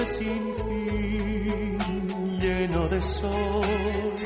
horizonte 0.00 0.06
sin 0.06 0.54
fin, 0.56 1.78
lleno 2.38 2.88
de 2.88 3.02
sol. 3.02 4.16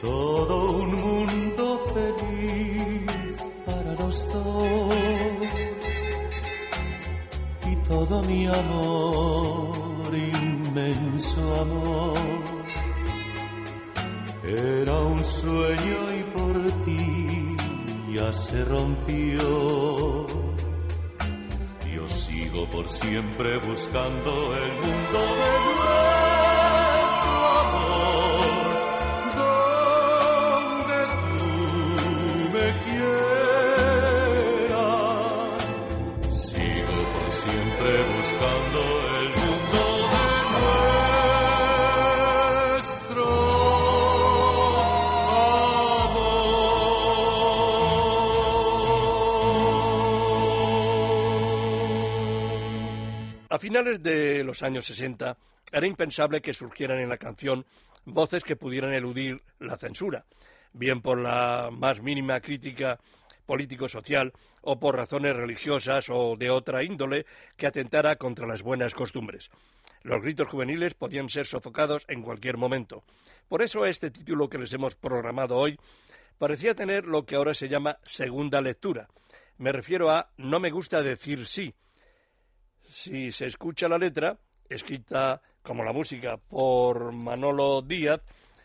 Todo 0.00 0.72
un 0.72 0.94
mundo 0.94 1.80
feliz 1.94 3.44
para 3.66 3.94
los 3.94 4.32
dos. 4.32 4.92
Y 7.66 7.76
todo 7.88 8.22
mi 8.22 8.46
amor, 8.46 10.14
inmenso 10.14 11.60
amor. 11.60 12.18
Era 14.44 14.98
un 15.00 15.24
sueño 15.24 15.98
y 16.18 16.22
por 16.36 16.72
ti 16.84 17.56
ya 18.14 18.32
se 18.32 18.64
rompió. 18.64 19.57
Por 22.78 22.86
siempre 22.86 23.58
buscando 23.58 24.54
el 24.54 24.72
mundo 24.76 25.18
de 25.18 25.74
nuestro 25.74 26.07
de 53.84 54.42
los 54.42 54.64
años 54.64 54.86
60 54.86 55.36
era 55.70 55.86
impensable 55.86 56.40
que 56.40 56.52
surgieran 56.52 56.98
en 56.98 57.08
la 57.08 57.16
canción 57.16 57.64
voces 58.04 58.42
que 58.42 58.56
pudieran 58.56 58.92
eludir 58.92 59.40
la 59.60 59.76
censura, 59.76 60.24
bien 60.72 61.00
por 61.00 61.20
la 61.20 61.70
más 61.70 62.02
mínima 62.02 62.40
crítica 62.40 62.98
político-social 63.46 64.32
o 64.62 64.80
por 64.80 64.96
razones 64.96 65.36
religiosas 65.36 66.08
o 66.10 66.34
de 66.36 66.50
otra 66.50 66.82
índole 66.82 67.24
que 67.56 67.68
atentara 67.68 68.16
contra 68.16 68.48
las 68.48 68.62
buenas 68.62 68.94
costumbres. 68.94 69.48
Los 70.02 70.22
gritos 70.22 70.48
juveniles 70.48 70.94
podían 70.94 71.28
ser 71.28 71.46
sofocados 71.46 72.04
en 72.08 72.22
cualquier 72.22 72.56
momento. 72.56 73.04
Por 73.48 73.62
eso 73.62 73.86
este 73.86 74.10
título 74.10 74.48
que 74.48 74.58
les 74.58 74.72
hemos 74.72 74.96
programado 74.96 75.56
hoy 75.56 75.78
parecía 76.36 76.74
tener 76.74 77.04
lo 77.04 77.24
que 77.24 77.36
ahora 77.36 77.54
se 77.54 77.68
llama 77.68 77.98
segunda 78.02 78.60
lectura. 78.60 79.06
Me 79.56 79.70
refiero 79.70 80.10
a 80.10 80.30
No 80.36 80.58
me 80.58 80.70
gusta 80.70 81.00
decir 81.02 81.46
sí, 81.46 81.74
si 82.90 83.32
se 83.32 83.46
escucha 83.46 83.88
la 83.88 83.98
letra, 83.98 84.36
escrita 84.68 85.40
como 85.62 85.84
la 85.84 85.92
música 85.92 86.36
por 86.36 87.12
Manolo 87.12 87.82
Díaz, 87.82 88.20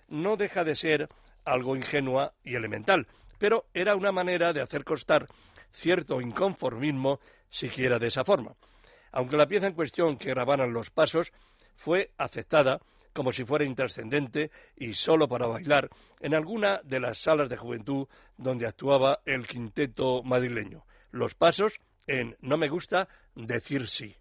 no 0.09 0.37
deja 0.37 0.63
de 0.63 0.75
ser 0.75 1.09
algo 1.45 1.75
ingenua 1.75 2.33
y 2.43 2.55
elemental, 2.55 3.07
pero 3.39 3.65
era 3.73 3.95
una 3.95 4.11
manera 4.11 4.53
de 4.53 4.61
hacer 4.61 4.83
constar 4.83 5.27
cierto 5.73 6.21
inconformismo 6.21 7.19
siquiera 7.49 7.99
de 7.99 8.07
esa 8.07 8.23
forma. 8.23 8.53
Aunque 9.11 9.37
la 9.37 9.47
pieza 9.47 9.67
en 9.67 9.73
cuestión 9.73 10.17
que 10.17 10.29
grabaran 10.29 10.73
los 10.73 10.89
pasos 10.89 11.31
fue 11.75 12.11
aceptada 12.17 12.79
como 13.13 13.31
si 13.31 13.43
fuera 13.43 13.65
intrascendente 13.65 14.49
y 14.75 14.93
solo 14.93 15.27
para 15.27 15.45
bailar 15.45 15.89
en 16.19 16.33
alguna 16.33 16.81
de 16.83 16.99
las 16.99 17.19
salas 17.19 17.47
de 17.49 17.57
juventud 17.57 18.07
donde 18.37 18.65
actuaba 18.65 19.19
el 19.25 19.47
quinteto 19.47 20.23
madrileño. 20.23 20.83
Los 21.11 21.35
pasos 21.35 21.79
en 22.07 22.35
No 22.41 22.57
me 22.57 22.69
gusta 22.69 23.07
decir 23.35 23.89
sí. 23.89 24.15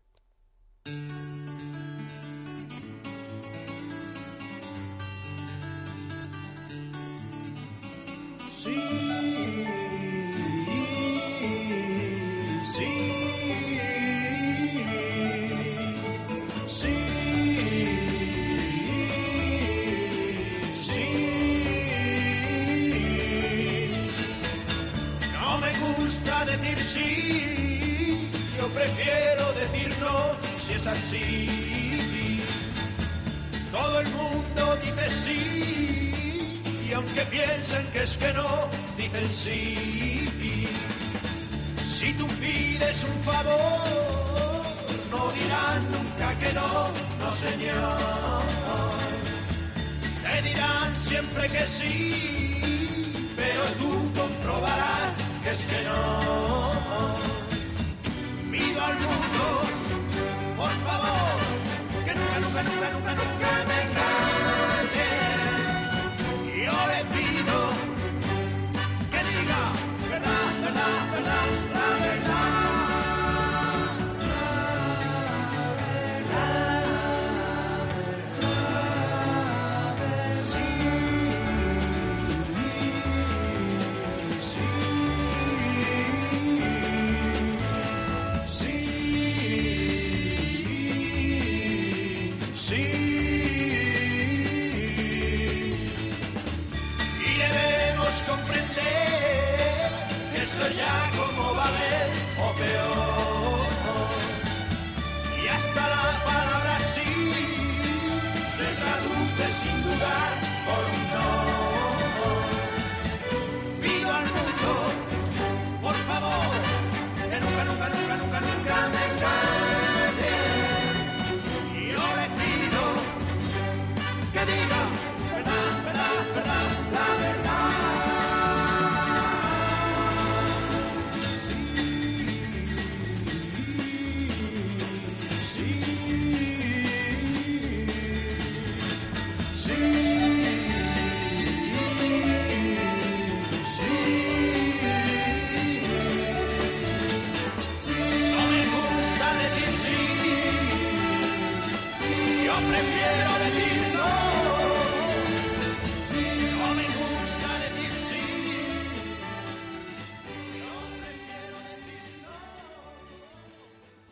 Es 30.83 30.87
así. 30.87 32.43
Todo 33.71 34.01
el 34.01 34.09
mundo 34.09 34.77
dice 34.83 35.09
sí, 35.25 36.63
y 36.89 36.93
aunque 36.93 37.23
piensen 37.27 37.87
que 37.93 38.03
es 38.03 38.17
que 38.17 38.33
no, 38.33 38.69
dicen 38.97 39.29
sí. 39.33 40.69
Si 41.99 42.13
tú 42.15 42.27
pides 42.27 43.05
un 43.05 43.23
favor, 43.23 43.81
no 45.11 45.31
dirán 45.31 45.89
nunca 45.91 46.39
que 46.41 46.53
no, 46.53 46.91
no 47.21 47.33
señor. 47.33 48.43
Te 50.23 50.43
dirán 50.49 50.97
siempre 50.97 51.49
que 51.49 51.67
sí, 51.67 53.31
pero 53.37 53.65
tú 53.79 54.13
comprobarás 54.21 55.13
que 55.45 55.51
es 55.53 55.63
que 55.71 55.85
no. 55.85 57.17
Pido 58.51 58.85
al 58.85 58.97
mundo, 59.01 59.82
por 60.73 60.91
favor, 60.91 62.05
que 62.05 62.15
nunca, 62.15 62.41
nunca, 62.41 62.63
nunca, 62.63 62.91
nunca, 62.91 63.15
nunca 63.15 63.65
me. 63.69 64.32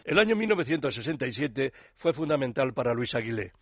El 0.04 0.18
año 0.18 0.34
1967 0.34 1.72
fue 1.96 2.12
fundamental 2.12 2.72
para 2.72 2.94
Luis 2.94 3.14
Aguilé. 3.14 3.52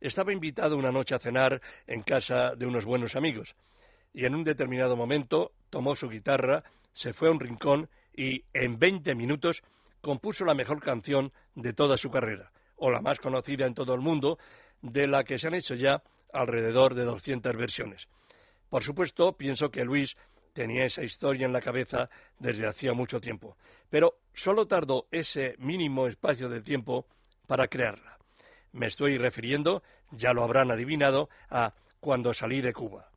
Estaba 0.00 0.32
invitado 0.32 0.76
una 0.76 0.90
noche 0.90 1.14
a 1.14 1.18
cenar 1.18 1.60
en 1.86 2.02
casa 2.02 2.54
de 2.56 2.66
unos 2.66 2.84
buenos 2.84 3.14
amigos 3.14 3.54
y 4.14 4.24
en 4.24 4.34
un 4.34 4.44
determinado 4.44 4.96
momento 4.96 5.52
tomó 5.70 5.94
su 5.94 6.08
guitarra, 6.08 6.64
se 6.92 7.12
fue 7.12 7.28
a 7.28 7.30
un 7.30 7.40
rincón 7.40 7.88
y 8.14 8.44
en 8.52 8.78
20 8.78 9.14
minutos 9.14 9.62
compuso 10.00 10.44
la 10.44 10.54
mejor 10.54 10.82
canción 10.82 11.32
de 11.54 11.72
toda 11.72 11.96
su 11.96 12.10
carrera, 12.10 12.50
o 12.76 12.90
la 12.90 13.00
más 13.00 13.20
conocida 13.20 13.66
en 13.66 13.74
todo 13.74 13.94
el 13.94 14.00
mundo, 14.00 14.38
de 14.80 15.06
la 15.06 15.24
que 15.24 15.38
se 15.38 15.46
han 15.46 15.54
hecho 15.54 15.74
ya 15.74 16.02
alrededor 16.32 16.94
de 16.94 17.04
200 17.04 17.56
versiones. 17.56 18.08
Por 18.68 18.82
supuesto, 18.82 19.34
pienso 19.34 19.70
que 19.70 19.84
Luis 19.84 20.16
tenía 20.52 20.84
esa 20.84 21.04
historia 21.04 21.46
en 21.46 21.52
la 21.52 21.60
cabeza 21.60 22.10
desde 22.38 22.66
hacía 22.66 22.92
mucho 22.92 23.20
tiempo, 23.20 23.56
pero 23.92 24.14
solo 24.32 24.66
tardó 24.66 25.06
ese 25.10 25.54
mínimo 25.58 26.06
espacio 26.06 26.48
de 26.48 26.62
tiempo 26.62 27.04
para 27.46 27.68
crearla. 27.68 28.16
Me 28.72 28.86
estoy 28.86 29.18
refiriendo, 29.18 29.82
ya 30.12 30.32
lo 30.32 30.42
habrán 30.42 30.70
adivinado, 30.70 31.28
a 31.50 31.74
Cuando 32.00 32.32
salí 32.32 32.62
de 32.62 32.72
Cuba. 32.72 33.10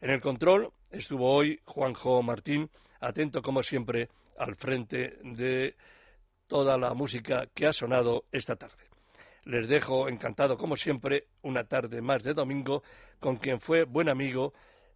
En 0.00 0.08
el 0.08 0.22
control 0.22 0.72
estuvo 0.90 1.30
hoy 1.30 1.60
Juanjo 1.66 2.22
Martín, 2.22 2.70
atento 3.00 3.42
como 3.42 3.62
siempre 3.62 4.08
al 4.38 4.56
frente 4.56 5.18
de 5.24 5.76
toda 6.46 6.78
la 6.78 6.94
música 6.94 7.48
que 7.54 7.66
ha 7.66 7.74
sonado 7.74 8.24
esta 8.32 8.56
tarde. 8.56 8.88
Les 9.44 9.68
dejo 9.68 10.08
encantado 10.08 10.56
como 10.56 10.74
siempre 10.74 11.26
una 11.42 11.64
tarde 11.64 12.00
más 12.00 12.22
de 12.22 12.32
domingo 12.32 12.82
con 13.20 13.36
quien 13.36 13.60
fue 13.60 13.84
buen 13.84 14.08
amigo 14.08 14.54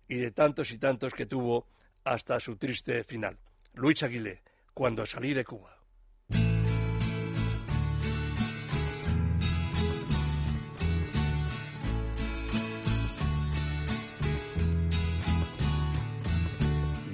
y 0.09 0.17
de 0.17 0.31
tantos 0.31 0.71
y 0.71 0.79
tantos 0.79 1.13
que 1.13 1.27
tuvo 1.27 1.67
hasta 2.03 2.41
su 2.41 2.57
triste 2.57 3.05
final. 3.05 3.37
Luis 3.75 4.03
Aguilé, 4.03 4.41
cuando 4.77 5.07
salí 5.07 5.33
de 5.33 5.43
Cuba. 5.43 5.75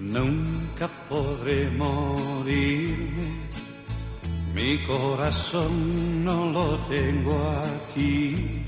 Nunca 0.00 0.88
podré 1.08 1.70
morirme, 1.70 3.28
mi 4.52 4.78
corazón 4.84 6.24
no 6.24 6.50
lo 6.50 6.76
tengo 6.88 7.36
aquí. 7.62 8.64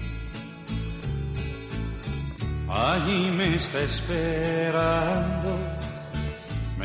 Allí 2.68 3.30
me 3.32 3.56
está 3.56 3.80
esperando, 3.82 5.73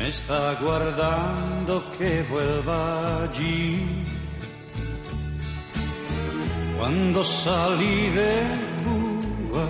me 0.00 0.08
está 0.08 0.54
guardando 0.54 1.82
que 1.98 2.22
vuelva 2.30 3.24
allí. 3.24 4.04
Cuando 6.78 7.22
salí 7.22 8.08
de 8.18 8.32
Cuba, 8.84 9.66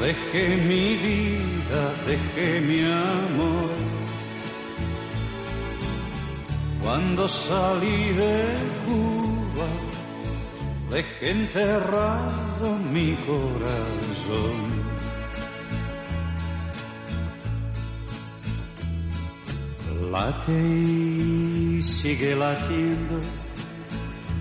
dejé 0.00 0.44
mi 0.70 0.86
vida, 1.06 1.82
dejé 2.06 2.60
mi 2.60 2.80
amor. 2.82 3.70
Cuando 6.82 7.28
salí 7.28 8.00
de 8.22 8.36
Cuba, 8.86 9.68
dejé 10.92 11.30
enterrado 11.30 12.68
mi 12.92 13.08
corazón. 13.28 14.79
Late 20.10 20.52
y 20.52 21.80
sigue 21.82 22.34
latiendo, 22.34 23.20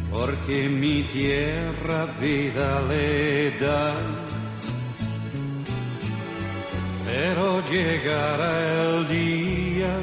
porque 0.09 0.67
mi 0.67 1.03
tierra 1.03 2.07
vida 2.19 2.81
le 2.89 3.51
da. 3.59 3.93
Pero 7.05 7.61
llegará 7.69 8.53
el 8.81 9.07
día 9.09 9.93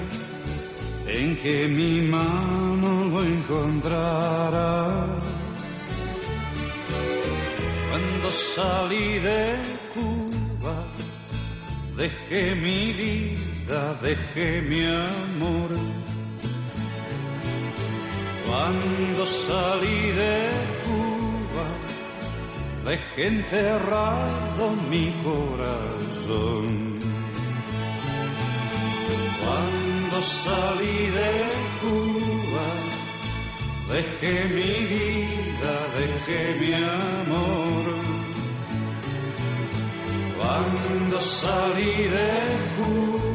en 1.09 1.37
que 1.37 1.67
mi 1.67 2.01
mano 2.03 3.07
lo 3.07 3.25
encontrará. 3.25 4.95
Cuando 7.91 8.31
salí 8.55 9.19
de 9.19 9.57
Cuba, 9.95 10.77
dejé 11.97 12.55
mi 12.55 12.93
vida, 12.93 13.46
dejé 13.69 14.63
mi 14.63 14.85
amor. 14.85 15.71
Cuando 18.47 19.27
salí 19.27 20.11
de 20.21 20.49
Cuba, 20.85 21.67
dejé 22.85 23.27
enterrado 23.27 24.71
mi 24.89 25.13
corazón. 25.25 26.97
Cuando 29.43 30.23
salí 30.23 30.99
de 31.19 31.33
Cuba, 31.83 32.67
dejé 33.93 34.45
mi 34.55 34.73
vida, 34.95 35.75
dejé 35.99 36.41
mi 36.61 36.73
amor. 36.75 37.85
Cuando 40.39 41.21
salí 41.21 41.95
de 42.17 42.31
Cuba, 42.77 43.26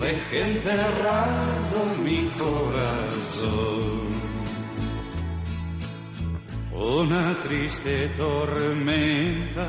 dejé 0.00 0.52
enterrado 0.52 1.78
mi 2.04 2.28
corazón. 2.38 4.02
Una 6.72 7.34
triste 7.42 8.08
tormenta 8.18 9.68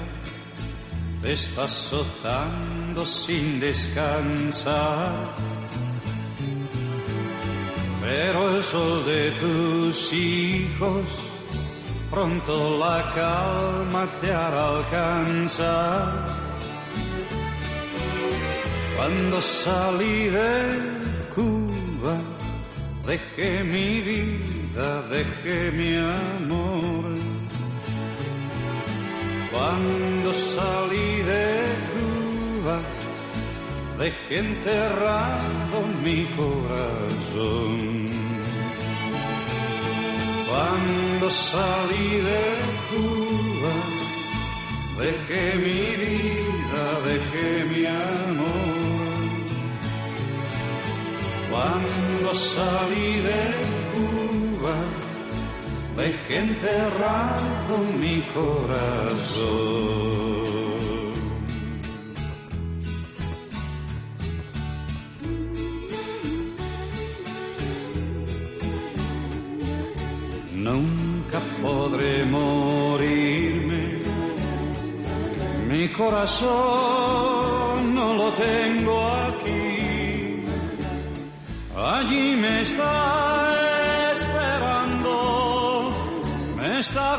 te 1.21 1.33
está 1.33 1.63
azotando 1.63 3.05
sin 3.05 3.59
descansar. 3.59 5.35
Pero 8.01 8.57
el 8.57 8.63
sol 8.63 9.05
de 9.05 9.31
tus 9.31 10.11
hijos 10.11 11.05
pronto 12.11 12.77
la 12.77 13.11
calma 13.15 14.05
te 14.19 14.33
hará 14.33 14.69
alcanzar. 14.69 16.42
Cuando 19.03 19.41
salí 19.41 20.29
de 20.29 20.79
Cuba, 21.35 22.15
dejé 23.05 23.61
mi 23.65 23.99
vida, 23.99 25.01
dejé 25.11 25.71
mi 25.71 25.93
amor. 25.97 27.11
Cuando 29.51 30.33
salí 30.55 31.11
de 31.31 31.47
Cuba, 31.93 32.79
dejé 33.99 34.39
enterrado 34.39 35.77
mi 36.01 36.23
corazón. 36.37 38.07
Cuando 40.47 41.29
salí 41.29 42.09
de 42.29 42.45
Cuba, 42.91 43.73
dejé 45.03 45.43
mi 45.65 45.81
vida, 46.03 46.83
dejé 47.09 47.65
mi 47.65 47.85
amor. 47.85 48.82
Cuando 51.53 52.33
salí 52.33 53.11
de 53.27 53.41
Cuba, 53.93 54.75
dejé 55.95 56.37
enterrado 56.39 57.77
mi 58.01 58.17
corazón. 58.33 59.53
Nunca 70.55 71.39
podré 71.61 72.25
morirme, 72.25 73.83
mi 75.69 75.87
corazón 75.89 77.13
no 77.93 78.13
lo 78.15 78.31
tengo 78.31 78.72
allí 81.85 82.35
me 82.35 82.61
está 82.61 83.53
esperando, 84.13 85.91
me 86.55 86.79
está 86.79 87.17